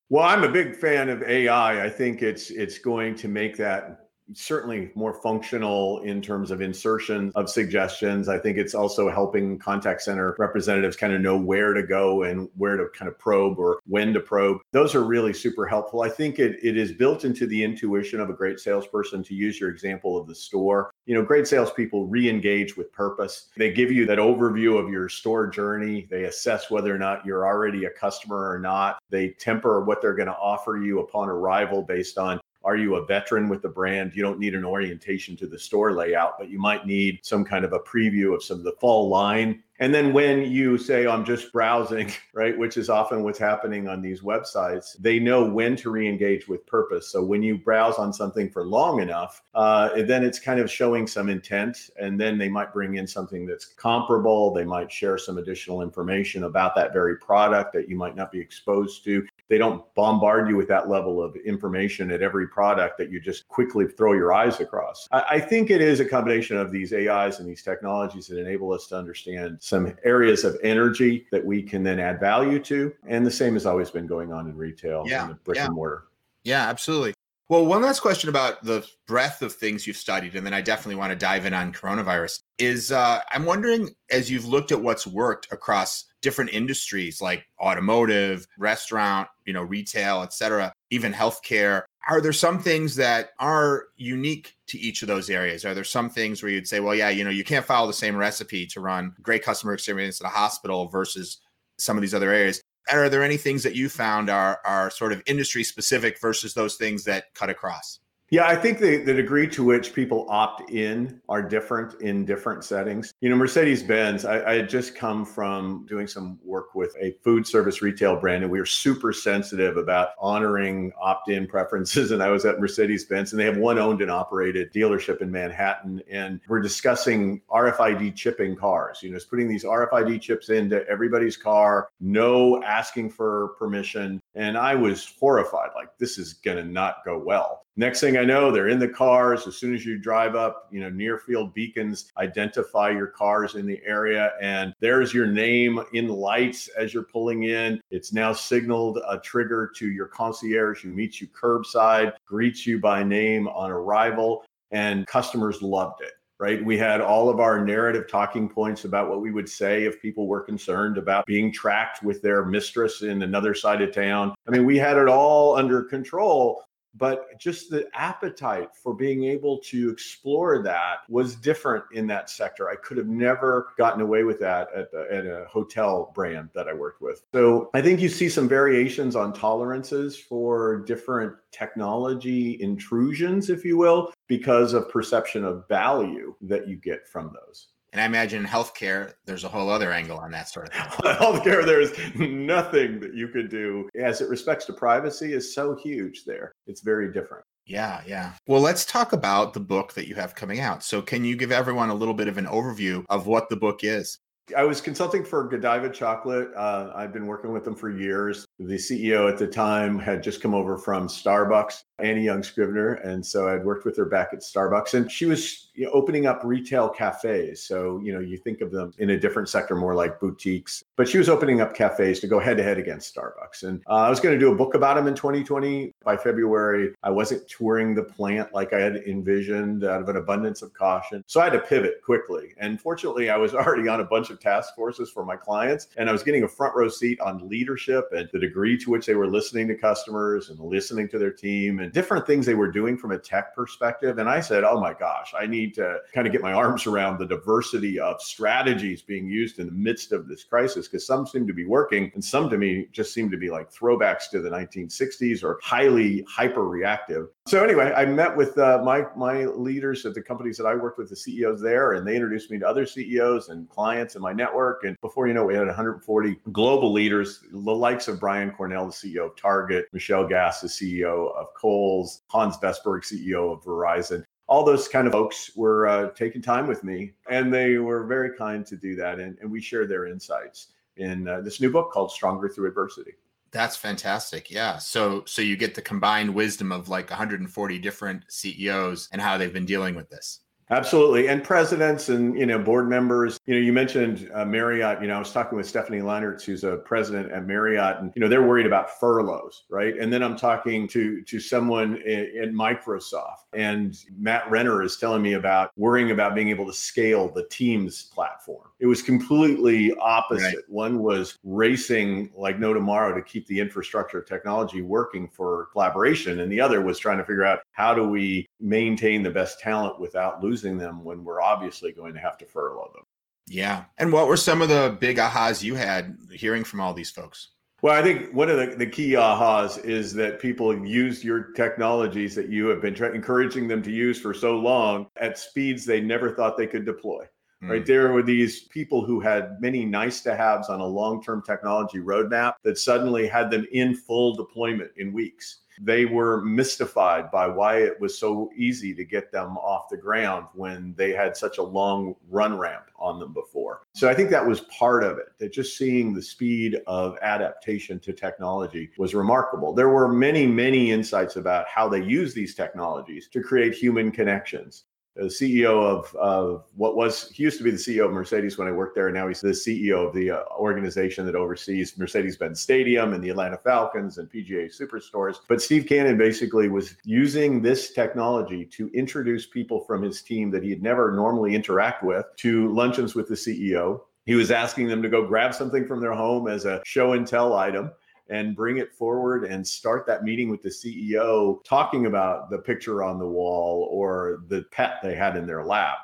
Well, 0.09 0.23
I'm 0.23 0.43
a 0.43 0.49
big 0.49 0.75
fan 0.75 1.09
of 1.09 1.21
AI. 1.23 1.83
I 1.83 1.89
think 1.89 2.21
it's 2.21 2.49
it's 2.49 2.79
going 2.79 3.15
to 3.15 3.27
make 3.27 3.57
that 3.57 4.06
certainly 4.33 4.91
more 4.95 5.13
functional 5.13 5.99
in 6.01 6.21
terms 6.21 6.51
of 6.51 6.61
insertion 6.61 7.31
of 7.35 7.49
suggestions. 7.49 8.27
I 8.29 8.37
think 8.37 8.57
it's 8.57 8.75
also 8.75 9.09
helping 9.09 9.57
contact 9.57 10.01
center 10.01 10.35
representatives 10.39 10.97
kind 10.97 11.13
of 11.13 11.21
know 11.21 11.37
where 11.37 11.73
to 11.73 11.83
go 11.83 12.23
and 12.23 12.49
where 12.55 12.77
to 12.77 12.87
kind 12.93 13.09
of 13.09 13.17
probe 13.17 13.59
or 13.59 13.79
when 13.85 14.13
to 14.13 14.19
probe. 14.19 14.59
Those 14.71 14.95
are 14.95 15.03
really 15.03 15.33
super 15.33 15.65
helpful. 15.65 16.01
I 16.01 16.09
think 16.09 16.39
it, 16.39 16.57
it 16.63 16.77
is 16.77 16.91
built 16.91 17.25
into 17.25 17.47
the 17.47 17.63
intuition 17.63 18.19
of 18.19 18.29
a 18.29 18.33
great 18.33 18.59
salesperson 18.59 19.23
to 19.23 19.35
use 19.35 19.59
your 19.59 19.69
example 19.69 20.17
of 20.17 20.27
the 20.27 20.35
store. 20.35 20.91
You 21.05 21.15
know, 21.15 21.23
great 21.23 21.47
salespeople 21.47 22.07
re 22.07 22.29
engage 22.29 22.75
with 22.75 22.91
purpose. 22.91 23.49
They 23.55 23.71
give 23.71 23.91
you 23.91 24.05
that 24.07 24.17
overview 24.17 24.77
of 24.83 24.89
your 24.91 25.09
store 25.09 25.47
journey. 25.47 26.07
They 26.09 26.25
assess 26.25 26.69
whether 26.69 26.93
or 26.93 26.97
not 26.97 27.25
you're 27.25 27.45
already 27.45 27.85
a 27.85 27.89
customer 27.89 28.49
or 28.49 28.59
not. 28.59 28.99
They 29.09 29.29
temper 29.29 29.83
what 29.83 30.01
they're 30.01 30.15
going 30.15 30.27
to 30.27 30.37
offer 30.37 30.77
you 30.77 30.99
upon 30.99 31.29
arrival 31.29 31.81
based 31.81 32.17
on 32.17 32.39
are 32.67 32.75
you 32.75 32.97
a 32.97 33.05
veteran 33.05 33.47
with 33.47 33.61
the 33.61 33.69
brand? 33.69 34.11
You 34.13 34.21
don't 34.21 34.39
need 34.39 34.53
an 34.53 34.65
orientation 34.65 35.37
to 35.37 35.47
the 35.47 35.57
store 35.57 35.93
layout, 35.93 36.37
but 36.37 36.49
you 36.49 36.59
might 36.59 36.85
need 36.85 37.19
some 37.23 37.45
kind 37.45 37.63
of 37.63 37.71
a 37.71 37.79
preview 37.79 38.35
of 38.35 38.43
some 38.43 38.57
of 38.57 38.65
the 38.65 38.75
fall 38.81 39.07
line. 39.07 39.63
And 39.79 39.93
then 39.93 40.11
when 40.11 40.41
you 40.51 40.77
say, 40.77 41.05
I'm 41.05 41.23
just 41.23 41.51
browsing, 41.53 42.11
right, 42.33 42.57
which 42.57 42.77
is 42.77 42.89
often 42.89 43.23
what's 43.23 43.39
happening 43.39 43.87
on 43.87 44.01
these 44.01 44.21
websites, 44.21 44.97
they 44.97 45.19
know 45.19 45.45
when 45.45 45.75
to 45.77 45.89
re 45.89 46.07
engage 46.07 46.47
with 46.47 46.65
purpose. 46.65 47.09
So 47.11 47.23
when 47.23 47.43
you 47.43 47.57
browse 47.57 47.95
on 47.95 48.11
something 48.11 48.49
for 48.49 48.65
long 48.65 49.01
enough, 49.01 49.43
uh, 49.53 50.01
then 50.03 50.23
it's 50.23 50.39
kind 50.39 50.59
of 50.59 50.71
showing 50.71 51.05
some 51.05 51.29
intent. 51.29 51.89
And 51.99 52.19
then 52.19 52.37
they 52.37 52.49
might 52.49 52.73
bring 52.73 52.95
in 52.95 53.05
something 53.05 53.45
that's 53.45 53.65
comparable. 53.65 54.53
They 54.53 54.65
might 54.65 54.91
share 54.91 55.17
some 55.17 55.37
additional 55.37 55.81
information 55.81 56.45
about 56.45 56.75
that 56.75 56.93
very 56.93 57.17
product 57.17 57.73
that 57.73 57.87
you 57.87 57.95
might 57.95 58.15
not 58.15 58.31
be 58.31 58.39
exposed 58.39 59.03
to 59.05 59.25
they 59.49 59.57
don't 59.57 59.83
bombard 59.95 60.49
you 60.49 60.57
with 60.57 60.67
that 60.67 60.89
level 60.89 61.23
of 61.23 61.35
information 61.37 62.11
at 62.11 62.21
every 62.21 62.47
product 62.47 62.97
that 62.97 63.11
you 63.11 63.19
just 63.19 63.47
quickly 63.47 63.87
throw 63.87 64.13
your 64.13 64.33
eyes 64.33 64.59
across. 64.59 65.07
I, 65.11 65.23
I, 65.31 65.39
think 65.39 65.69
it 65.69 65.81
is 65.81 65.99
a 65.99 66.05
combination 66.05 66.57
of 66.57 66.71
these 66.71 66.91
AIs 66.91 67.39
and 67.39 67.47
these 67.47 67.63
technologies 67.63 68.27
that 68.27 68.39
enable 68.39 68.73
us 68.73 68.87
to 68.87 68.97
understand 68.97 69.57
some 69.67 69.93
areas 70.05 70.43
of 70.43 70.57
energy 70.63 71.27
that 71.31 71.45
we 71.45 71.61
can 71.61 71.83
then 71.83 71.99
add 71.99 72.19
value 72.19 72.59
to. 72.59 72.93
And 73.05 73.25
the 73.25 73.31
same 73.31 73.53
has 73.53 73.65
always 73.65 73.91
been 73.91 74.07
going 74.07 74.31
on 74.31 74.47
in 74.47 74.55
retail 74.55 75.03
yeah, 75.05 75.27
and 75.27 75.43
brick 75.43 75.57
yeah. 75.57 75.65
and 75.65 75.75
mortar. 75.75 76.05
Yeah, 76.43 76.67
absolutely. 76.69 77.13
Well, 77.49 77.65
one 77.65 77.81
last 77.81 78.01
question 78.01 78.29
about 78.29 78.63
the 78.63 78.85
breadth 79.07 79.41
of 79.41 79.53
things 79.53 79.87
you've 79.87 79.95
studied, 79.95 80.35
and 80.35 80.45
then 80.45 80.53
I 80.53 80.59
definitely 80.59 80.95
want 80.95 81.11
to 81.11 81.15
dive 81.17 81.45
in 81.45 81.53
on 81.53 81.71
coronavirus. 81.71 82.41
Is 82.59 82.91
uh, 82.91 83.21
I'm 83.31 83.45
wondering, 83.45 83.89
as 84.11 84.29
you've 84.29 84.45
looked 84.45 84.73
at 84.73 84.81
what's 84.81 85.07
worked 85.07 85.47
across 85.51 86.05
different 86.21 86.51
industries 86.51 87.21
like 87.21 87.45
automotive, 87.61 88.47
restaurant, 88.57 89.29
you 89.45 89.53
know, 89.53 89.63
retail, 89.63 90.23
et 90.23 90.33
cetera, 90.33 90.73
even 90.91 91.13
healthcare, 91.13 91.83
are 92.09 92.21
there 92.21 92.33
some 92.33 92.59
things 92.59 92.95
that 92.95 93.31
are 93.39 93.85
unique 93.97 94.55
to 94.67 94.79
each 94.79 95.01
of 95.01 95.07
those 95.07 95.29
areas? 95.29 95.65
Are 95.65 95.73
there 95.73 95.83
some 95.83 96.09
things 96.09 96.41
where 96.41 96.51
you'd 96.51 96.67
say, 96.67 96.79
well, 96.79 96.95
yeah, 96.95 97.09
you 97.09 97.23
know, 97.23 97.29
you 97.29 97.43
can't 97.43 97.65
follow 97.65 97.87
the 97.87 97.93
same 97.93 98.15
recipe 98.15 98.65
to 98.67 98.79
run 98.79 99.13
great 99.21 99.43
customer 99.43 99.73
experience 99.73 100.21
at 100.21 100.27
a 100.27 100.29
hospital 100.29 100.87
versus 100.87 101.39
some 101.77 101.97
of 101.97 102.01
these 102.01 102.13
other 102.13 102.31
areas? 102.31 102.61
Are 102.91 103.09
there 103.09 103.23
any 103.23 103.35
things 103.35 103.63
that 103.63 103.75
you 103.75 103.89
found 103.89 104.29
are 104.29 104.61
are 104.65 104.89
sort 104.89 105.11
of 105.11 105.21
industry 105.25 105.63
specific 105.63 106.21
versus 106.21 106.53
those 106.53 106.75
things 106.75 107.03
that 107.03 107.25
cut 107.33 107.49
across? 107.49 107.99
Yeah, 108.29 108.45
I 108.45 108.57
think 108.57 108.79
the, 108.79 108.97
the 108.97 109.13
degree 109.13 109.47
to 109.51 109.63
which 109.63 109.93
people 109.93 110.25
opt 110.27 110.69
in 110.69 111.21
are 111.29 111.41
different 111.41 112.01
in 112.01 112.25
different 112.25 112.65
settings. 112.65 113.13
You 113.21 113.29
know, 113.29 113.37
Mercedes 113.37 113.81
Benz, 113.81 114.25
I, 114.25 114.43
I, 114.43 114.55
had 114.55 114.67
just 114.67 114.95
come 114.95 115.23
from 115.23 115.85
doing 115.87 116.07
some 116.07 116.37
work 116.43 116.75
with 116.75 116.93
a 116.99 117.15
food 117.23 117.47
service 117.47 117.81
retail 117.81 118.19
brand, 118.19 118.43
and 118.43 118.51
we 118.51 118.59
were 118.59 118.65
super 118.65 119.13
sensitive 119.13 119.77
about 119.77 120.09
honoring 120.19 120.91
opt 120.99 121.29
in 121.29 121.47
preferences. 121.47 122.11
And 122.17 122.23
I 122.23 122.29
was 122.29 122.45
at 122.45 122.59
Mercedes 122.59 123.05
Benz, 123.05 123.31
and 123.31 123.39
they 123.39 123.45
have 123.45 123.57
one 123.57 123.77
owned 123.77 124.01
and 124.01 124.09
operated 124.09 124.73
dealership 124.73 125.21
in 125.21 125.31
Manhattan. 125.31 126.01
And 126.09 126.39
we're 126.47 126.61
discussing 126.61 127.41
RFID 127.49 128.15
chipping 128.15 128.55
cars, 128.55 129.03
you 129.03 129.11
know, 129.11 129.15
it's 129.15 129.25
putting 129.25 129.47
these 129.47 129.63
RFID 129.63 130.19
chips 130.19 130.49
into 130.49 130.87
everybody's 130.87 131.37
car, 131.37 131.89
no 131.99 132.63
asking 132.63 133.11
for 133.11 133.49
permission. 133.59 134.19
And 134.35 134.57
I 134.57 134.73
was 134.73 135.13
horrified, 135.19 135.69
like, 135.75 135.97
this 135.97 136.17
is 136.17 136.33
going 136.33 136.57
to 136.57 136.63
not 136.63 137.05
go 137.05 137.17
well. 137.17 137.66
Next 137.79 138.01
thing 138.01 138.17
I 138.17 138.23
know, 138.23 138.49
they're 138.49 138.69
in 138.69 138.79
the 138.79 138.87
cars. 138.87 139.45
As 139.45 139.55
soon 139.55 139.75
as 139.75 139.85
you 139.85 139.99
drive 139.99 140.33
up, 140.33 140.67
you 140.71 140.79
know, 140.79 140.89
near 140.89 141.19
field 141.19 141.53
beacons 141.53 142.11
identify 142.17 142.89
your 142.89 143.05
cars 143.05 143.53
in 143.53 143.67
the 143.67 143.79
area, 143.85 144.33
and 144.41 144.73
there's 144.79 145.13
your 145.13 145.27
name 145.27 145.79
in 145.93 146.07
lights 146.07 146.69
as 146.69 146.91
you're 146.91 147.03
pulling 147.03 147.43
in. 147.43 147.79
It's 147.91 148.11
now 148.11 148.33
signaled 148.33 148.97
a 149.07 149.19
trigger 149.19 149.71
to 149.75 149.91
your 149.91 150.07
concierge 150.07 150.81
who 150.81 150.89
meets 150.89 151.21
you 151.21 151.27
curbside, 151.27 152.13
greets 152.25 152.65
you 152.65 152.79
by 152.79 153.03
name 153.03 153.47
on 153.47 153.69
arrival, 153.69 154.43
and 154.71 155.05
customers 155.05 155.61
loved 155.61 156.01
it 156.01 156.13
right? 156.39 156.63
We 156.63 156.77
had 156.77 157.01
all 157.01 157.29
of 157.29 157.39
our 157.39 157.65
narrative 157.65 158.07
talking 158.07 158.47
points 158.47 158.85
about 158.85 159.09
what 159.09 159.21
we 159.21 159.31
would 159.31 159.49
say 159.49 159.85
if 159.85 159.99
people 159.99 160.27
were 160.27 160.41
concerned 160.41 160.99
about 160.99 161.25
being 161.25 161.51
tracked 161.51 162.03
with 162.03 162.21
their 162.21 162.45
mistress 162.45 163.01
in 163.01 163.23
another 163.23 163.55
side 163.55 163.81
of 163.81 163.91
town. 163.91 164.35
I 164.47 164.51
mean, 164.51 164.63
we 164.63 164.77
had 164.77 164.97
it 164.97 165.07
all 165.07 165.55
under 165.55 165.81
control 165.81 166.63
but 166.97 167.39
just 167.39 167.69
the 167.69 167.87
appetite 167.93 168.69
for 168.75 168.93
being 168.93 169.23
able 169.25 169.59
to 169.59 169.89
explore 169.89 170.61
that 170.63 170.97
was 171.09 171.35
different 171.35 171.83
in 171.93 172.07
that 172.07 172.29
sector. 172.29 172.69
I 172.69 172.75
could 172.75 172.97
have 172.97 173.07
never 173.07 173.73
gotten 173.77 174.01
away 174.01 174.23
with 174.23 174.39
that 174.39 174.69
at, 174.75 174.91
the, 174.91 175.07
at 175.11 175.25
a 175.25 175.45
hotel 175.49 176.11
brand 176.15 176.49
that 176.55 176.67
I 176.67 176.73
worked 176.73 177.01
with. 177.01 177.23
So 177.33 177.69
I 177.73 177.81
think 177.81 177.99
you 177.99 178.09
see 178.09 178.29
some 178.29 178.47
variations 178.47 179.15
on 179.15 179.33
tolerances 179.33 180.17
for 180.17 180.77
different 180.85 181.33
technology 181.51 182.61
intrusions, 182.61 183.49
if 183.49 183.63
you 183.63 183.77
will, 183.77 184.13
because 184.27 184.73
of 184.73 184.89
perception 184.89 185.43
of 185.43 185.67
value 185.67 186.35
that 186.41 186.67
you 186.67 186.75
get 186.77 187.07
from 187.07 187.33
those. 187.33 187.67
And 187.97 188.03
I 188.03 188.05
imagine 188.05 188.43
in 188.43 188.47
healthcare, 188.47 189.13
there's 189.25 189.43
a 189.43 189.47
whole 189.47 189.71
other 189.71 189.91
angle 189.91 190.19
on 190.19 190.29
that 190.29 190.49
sort 190.49 190.69
of 190.69 190.73
thing. 190.73 191.15
healthcare, 191.15 191.65
there's 191.65 191.89
nothing 192.15 192.99
that 192.99 193.15
you 193.15 193.27
could 193.27 193.49
do 193.49 193.89
as 193.99 194.21
it 194.21 194.29
respects 194.29 194.65
to 194.65 194.73
privacy 194.73 195.33
is 195.33 195.55
so 195.55 195.73
huge 195.73 196.23
there. 196.23 196.51
It's 196.67 196.81
very 196.81 197.11
different. 197.11 197.43
Yeah, 197.65 198.01
yeah. 198.05 198.33
Well, 198.45 198.61
let's 198.61 198.85
talk 198.85 199.13
about 199.13 199.55
the 199.55 199.61
book 199.61 199.93
that 199.95 200.07
you 200.07 200.13
have 200.13 200.35
coming 200.35 200.59
out. 200.59 200.83
So, 200.83 201.01
can 201.01 201.25
you 201.25 201.35
give 201.35 201.51
everyone 201.51 201.89
a 201.89 201.95
little 201.95 202.13
bit 202.13 202.27
of 202.27 202.37
an 202.37 202.45
overview 202.45 203.03
of 203.09 203.25
what 203.25 203.49
the 203.49 203.55
book 203.55 203.79
is? 203.81 204.19
I 204.55 204.63
was 204.63 204.79
consulting 204.79 205.25
for 205.25 205.45
Godiva 205.45 205.89
Chocolate. 205.89 206.49
Uh, 206.55 206.91
I've 206.95 207.11
been 207.11 207.25
working 207.25 207.51
with 207.51 207.65
them 207.65 207.75
for 207.75 207.89
years. 207.89 208.45
The 208.59 208.75
CEO 208.75 209.29
at 209.29 209.37
the 209.37 209.47
time 209.47 209.99
had 209.99 210.23
just 210.23 210.41
come 210.41 210.53
over 210.53 210.77
from 210.77 211.07
Starbucks, 211.07 211.81
Annie 211.99 212.23
Young 212.23 212.41
Scrivner. 212.41 213.05
And 213.05 213.25
so 213.25 213.49
I'd 213.49 213.65
worked 213.65 213.85
with 213.85 213.97
her 213.97 214.05
back 214.05 214.29
at 214.31 214.39
Starbucks. 214.39 214.93
And 214.93 215.11
she 215.11 215.25
was 215.25 215.66
you 215.77 215.85
know, 215.85 215.91
opening 215.91 216.25
up 216.25 216.41
retail 216.43 216.89
cafes. 216.89 217.61
So, 217.61 218.01
you 218.03 218.11
know, 218.11 218.19
you 218.19 218.35
think 218.35 218.61
of 218.61 218.71
them 218.71 218.91
in 218.97 219.11
a 219.11 219.19
different 219.19 219.47
sector, 219.47 219.75
more 219.75 219.93
like 219.93 220.19
boutiques. 220.19 220.83
But 220.95 221.07
she 221.07 221.19
was 221.19 221.29
opening 221.29 221.61
up 221.61 221.75
cafes 221.75 222.19
to 222.21 222.27
go 222.27 222.39
head 222.39 222.57
to 222.57 222.63
head 222.63 222.79
against 222.79 223.15
Starbucks. 223.15 223.61
And 223.61 223.83
uh, 223.87 223.93
I 223.93 224.09
was 224.09 224.19
going 224.19 224.33
to 224.33 224.39
do 224.39 224.51
a 224.51 224.55
book 224.55 224.73
about 224.73 224.95
them 224.95 225.05
in 225.05 225.13
2020. 225.13 225.93
By 226.03 226.17
February, 226.17 226.93
I 227.03 227.11
wasn't 227.11 227.47
touring 227.47 227.93
the 227.93 228.03
plant 228.03 228.53
like 228.53 228.73
I 228.73 228.79
had 228.79 228.95
envisioned 229.07 229.83
out 229.83 230.01
of 230.01 230.09
an 230.09 230.15
abundance 230.15 230.63
of 230.63 230.73
caution. 230.73 231.23
So 231.27 231.39
I 231.39 231.45
had 231.45 231.53
to 231.53 231.59
pivot 231.59 232.01
quickly. 232.03 232.55
And 232.57 232.81
fortunately, 232.81 233.29
I 233.29 233.37
was 233.37 233.53
already 233.53 233.87
on 233.87 233.99
a 233.99 234.05
bunch 234.05 234.31
of 234.31 234.39
task 234.39 234.73
forces 234.75 235.11
for 235.11 235.23
my 235.23 235.35
clients. 235.35 235.89
And 235.95 236.09
I 236.09 236.11
was 236.11 236.23
getting 236.23 236.43
a 236.43 236.47
front 236.47 236.75
row 236.75 236.89
seat 236.89 237.19
on 237.21 237.47
leadership 237.47 238.05
and 238.13 238.27
the 238.33 238.39
degree 238.39 238.79
to 238.79 238.89
which 238.89 239.05
they 239.05 239.15
were 239.15 239.27
listening 239.27 239.67
to 239.67 239.75
customers 239.75 240.49
and 240.49 240.59
listening 240.59 241.07
to 241.09 241.19
their 241.19 241.31
team 241.31 241.79
and 241.81 241.93
different 241.93 242.25
things 242.25 242.47
they 242.47 242.55
were 242.55 242.71
doing 242.71 242.97
from 242.97 243.11
a 243.11 243.17
tech 243.19 243.53
perspective. 243.53 244.17
And 244.17 244.27
I 244.27 244.41
said, 244.41 244.63
oh 244.63 244.79
my 244.79 244.93
gosh, 244.95 245.35
I 245.39 245.45
need 245.45 245.66
to 245.71 245.99
kind 246.13 246.27
of 246.27 246.33
get 246.33 246.41
my 246.41 246.53
arms 246.53 246.85
around 246.85 247.17
the 247.17 247.25
diversity 247.25 247.99
of 247.99 248.21
strategies 248.21 249.01
being 249.01 249.27
used 249.27 249.59
in 249.59 249.65
the 249.65 249.71
midst 249.71 250.11
of 250.11 250.27
this 250.27 250.43
crisis 250.43 250.87
because 250.87 251.05
some 251.05 251.25
seem 251.25 251.47
to 251.47 251.53
be 251.53 251.65
working 251.65 252.11
and 252.13 252.23
some 252.23 252.49
to 252.49 252.57
me 252.57 252.87
just 252.91 253.13
seem 253.13 253.31
to 253.31 253.37
be 253.37 253.49
like 253.49 253.71
throwbacks 253.71 254.29
to 254.31 254.41
the 254.41 254.49
1960s 254.49 255.43
or 255.43 255.59
highly 255.63 256.25
hyper 256.27 256.67
reactive. 256.67 257.27
So 257.47 257.63
anyway, 257.63 257.93
I 257.95 258.05
met 258.05 258.35
with 258.35 258.57
uh, 258.57 258.81
my 258.83 259.05
my 259.15 259.45
leaders 259.45 260.05
at 260.05 260.13
the 260.13 260.21
companies 260.21 260.57
that 260.57 260.65
I 260.65 260.75
worked 260.75 260.97
with, 260.97 261.09
the 261.09 261.15
CEOs 261.15 261.61
there, 261.61 261.93
and 261.93 262.05
they 262.05 262.15
introduced 262.15 262.51
me 262.51 262.59
to 262.59 262.67
other 262.67 262.85
CEOs 262.85 263.49
and 263.49 263.69
clients 263.69 264.15
in 264.15 264.21
my 264.21 264.33
network. 264.33 264.83
And 264.83 264.97
before 265.01 265.27
you 265.27 265.33
know, 265.33 265.43
it, 265.43 265.47
we 265.47 265.53
had 265.55 265.65
140 265.67 266.39
global 266.51 266.91
leaders, 266.91 267.43
the 267.51 267.57
likes 267.57 268.07
of 268.07 268.19
Brian 268.19 268.51
Cornell, 268.51 268.87
the 268.87 268.91
CEO 268.91 269.27
of 269.27 269.35
Target, 269.35 269.87
Michelle 269.93 270.27
Gass, 270.27 270.61
the 270.61 270.67
CEO 270.67 271.35
of 271.35 271.53
Kohl's, 271.53 272.21
Hans 272.27 272.57
Vestberg, 272.57 273.03
CEO 273.03 273.53
of 273.53 273.63
Verizon, 273.63 274.23
all 274.47 274.63
those 274.63 274.87
kind 274.87 275.07
of 275.07 275.13
folks 275.13 275.51
were 275.55 275.87
uh, 275.87 276.09
taking 276.11 276.41
time 276.41 276.67
with 276.67 276.83
me, 276.83 277.13
and 277.29 277.53
they 277.53 277.77
were 277.77 278.05
very 278.05 278.35
kind 278.37 278.65
to 278.65 278.77
do 278.77 278.95
that. 278.95 279.19
And, 279.19 279.37
and 279.41 279.51
we 279.51 279.61
shared 279.61 279.89
their 279.89 280.07
insights 280.07 280.67
in 280.95 281.27
uh, 281.27 281.41
this 281.41 281.61
new 281.61 281.71
book 281.71 281.91
called 281.91 282.11
Stronger 282.11 282.49
Through 282.49 282.67
Adversity. 282.69 283.11
That's 283.51 283.77
fantastic. 283.77 284.51
Yeah. 284.51 284.77
So 284.77 285.23
so 285.25 285.41
you 285.41 285.55
get 285.55 285.73
the 285.73 285.81
combined 285.81 286.33
wisdom 286.33 286.71
of 286.71 286.89
like 286.89 287.09
140 287.09 287.79
different 287.79 288.23
CEOs 288.27 289.09
and 289.11 289.21
how 289.21 289.37
they've 289.37 289.53
been 289.53 289.65
dealing 289.65 289.95
with 289.95 290.09
this. 290.09 290.41
Absolutely. 290.69 291.29
And 291.29 291.41
presidents 291.43 292.09
and, 292.09 292.37
you 292.37 292.45
know, 292.45 292.59
board 292.59 292.89
members, 292.89 293.39
you 293.45 293.55
know, 293.55 293.59
you 293.61 293.71
mentioned 293.71 294.29
uh, 294.33 294.43
Marriott, 294.43 295.01
you 295.01 295.07
know, 295.07 295.15
I 295.15 295.19
was 295.19 295.31
talking 295.31 295.57
with 295.57 295.65
Stephanie 295.65 295.99
Linnartz, 295.99 296.43
who's 296.43 296.65
a 296.65 296.75
president 296.77 297.31
at 297.31 297.47
Marriott 297.47 297.99
and, 297.99 298.11
you 298.15 298.19
know, 298.19 298.27
they're 298.27 298.45
worried 298.45 298.65
about 298.65 298.99
furloughs, 298.99 299.63
right? 299.69 299.97
And 299.97 300.11
then 300.11 300.21
I'm 300.21 300.35
talking 300.35 300.85
to, 300.89 301.21
to 301.21 301.39
someone 301.39 301.95
at 302.01 302.51
Microsoft 302.51 303.45
and 303.53 303.97
Matt 304.19 304.51
Renner 304.51 304.83
is 304.83 304.97
telling 304.97 305.21
me 305.21 305.33
about 305.33 305.71
worrying 305.77 306.11
about 306.11 306.35
being 306.35 306.49
able 306.49 306.65
to 306.65 306.73
scale 306.73 307.29
the 307.29 307.47
Teams 307.49 308.03
platform. 308.03 308.67
It 308.79 308.87
was 308.87 309.01
completely 309.01 309.93
opposite. 310.01 310.43
Right. 310.43 310.55
One 310.67 310.99
was 310.99 311.37
racing 311.45 312.31
like 312.35 312.59
no 312.59 312.73
tomorrow 312.73 313.15
to 313.15 313.21
keep 313.21 313.47
the 313.47 313.59
infrastructure 313.59 314.21
technology 314.21 314.81
working 314.81 315.29
for 315.29 315.69
collaboration. 315.71 316.41
And 316.41 316.51
the 316.51 316.59
other 316.59 316.81
was 316.81 316.99
trying 316.99 317.19
to 317.19 317.23
figure 317.23 317.45
out 317.45 317.59
how 317.71 317.93
do 317.93 318.05
we 318.05 318.49
maintain 318.59 319.23
the 319.23 319.31
best 319.31 319.61
talent 319.61 319.99
without 319.99 320.43
losing 320.43 320.56
losing 320.57 320.77
them 320.77 321.03
when 321.03 321.23
we're 321.23 321.41
obviously 321.41 321.91
going 321.91 322.13
to 322.13 322.19
have 322.19 322.37
to 322.39 322.45
furlough 322.45 322.91
them. 322.93 323.03
Yeah. 323.47 323.85
And 323.97 324.11
what 324.11 324.27
were 324.27 324.37
some 324.37 324.61
of 324.61 324.69
the 324.69 324.97
big 324.99 325.17
ahas 325.17 325.63
you 325.63 325.75
had 325.75 326.17
hearing 326.31 326.63
from 326.63 326.81
all 326.81 326.93
these 326.93 327.11
folks? 327.11 327.49
Well, 327.83 327.95
I 327.95 328.01
think 328.01 328.33
one 328.33 328.49
of 328.49 328.57
the, 328.57 328.75
the 328.75 328.87
key 328.87 329.11
ahas 329.11 329.83
is 329.85 330.13
that 330.15 330.41
people 330.41 330.75
use 330.85 331.23
your 331.23 331.51
technologies 331.51 332.33
that 332.35 332.49
you 332.49 332.67
have 332.67 332.81
been 332.81 332.95
tra- 332.95 333.13
encouraging 333.13 333.67
them 333.67 333.83
to 333.83 333.91
use 333.91 334.19
for 334.19 334.33
so 334.33 334.57
long 334.57 335.07
at 335.17 335.37
speeds 335.37 335.85
they 335.85 336.01
never 336.01 336.31
thought 336.31 336.57
they 336.57 336.67
could 336.67 336.85
deploy. 336.85 337.23
Mm. 337.63 337.69
Right. 337.69 337.85
There 337.85 338.11
were 338.11 338.23
these 338.23 338.61
people 338.63 339.05
who 339.05 339.19
had 339.19 339.61
many 339.61 339.85
nice 339.85 340.21
to 340.21 340.35
haves 340.35 340.69
on 340.69 340.79
a 340.79 340.85
long 340.85 341.23
term 341.23 341.43
technology 341.45 341.99
roadmap 341.99 342.53
that 342.63 342.79
suddenly 342.79 343.27
had 343.27 343.51
them 343.51 343.65
in 343.71 343.95
full 343.95 344.35
deployment 344.35 344.91
in 344.97 345.13
weeks 345.13 345.59
they 345.79 346.05
were 346.05 346.41
mystified 346.41 347.31
by 347.31 347.47
why 347.47 347.77
it 347.77 347.99
was 347.99 348.17
so 348.17 348.49
easy 348.55 348.93
to 348.93 349.05
get 349.05 349.31
them 349.31 349.57
off 349.57 349.89
the 349.89 349.97
ground 349.97 350.47
when 350.53 350.93
they 350.97 351.11
had 351.11 351.37
such 351.37 351.57
a 351.57 351.63
long 351.63 352.15
run 352.29 352.57
ramp 352.57 352.85
on 352.99 353.19
them 353.19 353.33
before. 353.33 353.83
So 353.93 354.09
I 354.09 354.13
think 354.13 354.29
that 354.31 354.45
was 354.45 354.61
part 354.61 355.03
of 355.03 355.17
it, 355.17 355.27
that 355.37 355.53
just 355.53 355.77
seeing 355.77 356.13
the 356.13 356.21
speed 356.21 356.81
of 356.87 357.17
adaptation 357.21 357.99
to 357.99 358.13
technology 358.13 358.89
was 358.97 359.13
remarkable. 359.13 359.73
There 359.73 359.89
were 359.89 360.07
many, 360.07 360.47
many 360.47 360.91
insights 360.91 361.35
about 361.35 361.67
how 361.67 361.87
they 361.87 362.03
use 362.03 362.33
these 362.33 362.55
technologies 362.55 363.27
to 363.29 363.41
create 363.41 363.73
human 363.73 364.11
connections 364.11 364.85
the 365.17 365.23
CEO 365.23 365.83
of, 365.83 366.13
of 366.15 366.65
what 366.75 366.95
was, 366.95 367.29
he 367.31 367.43
used 367.43 367.57
to 367.57 367.63
be 367.63 367.71
the 367.71 367.77
CEO 367.77 368.05
of 368.05 368.11
Mercedes 368.11 368.57
when 368.57 368.67
I 368.67 368.71
worked 368.71 368.95
there. 368.95 369.07
And 369.07 369.15
now 369.15 369.27
he's 369.27 369.41
the 369.41 369.49
CEO 369.49 370.07
of 370.07 370.13
the 370.13 370.31
uh, 370.31 370.43
organization 370.57 371.25
that 371.25 371.35
oversees 371.35 371.97
Mercedes 371.97 372.37
Benz 372.37 372.61
Stadium 372.61 373.13
and 373.13 373.23
the 373.23 373.29
Atlanta 373.29 373.57
Falcons 373.57 374.19
and 374.19 374.31
PGA 374.31 374.69
Superstores. 374.69 375.37
But 375.47 375.61
Steve 375.61 375.87
Cannon 375.87 376.17
basically 376.17 376.69
was 376.69 376.95
using 377.03 377.61
this 377.61 377.93
technology 377.93 378.63
to 378.65 378.89
introduce 378.93 379.47
people 379.47 379.81
from 379.81 380.03
his 380.03 380.21
team 380.21 380.51
that 380.51 380.63
he'd 380.63 380.83
never 380.83 381.11
normally 381.11 381.55
interact 381.55 382.03
with 382.03 382.25
to 382.37 382.71
luncheons 382.73 383.15
with 383.15 383.27
the 383.27 383.35
CEO. 383.35 384.01
He 384.25 384.35
was 384.35 384.51
asking 384.51 384.87
them 384.87 385.01
to 385.01 385.09
go 385.09 385.25
grab 385.25 385.53
something 385.53 385.87
from 385.87 385.99
their 385.99 386.13
home 386.13 386.47
as 386.47 386.65
a 386.65 386.81
show 386.85 387.13
and 387.13 387.25
tell 387.25 387.53
item 387.53 387.91
and 388.29 388.55
bring 388.55 388.77
it 388.77 388.93
forward 388.93 389.43
and 389.43 389.65
start 389.65 390.05
that 390.07 390.23
meeting 390.23 390.49
with 390.49 390.61
the 390.61 390.69
CEO 390.69 391.63
talking 391.63 392.05
about 392.05 392.49
the 392.49 392.57
picture 392.57 393.03
on 393.03 393.19
the 393.19 393.27
wall 393.27 393.87
or 393.91 394.43
the 394.47 394.63
pet 394.71 394.99
they 395.03 395.15
had 395.15 395.35
in 395.35 395.45
their 395.45 395.63
lap. 395.63 395.97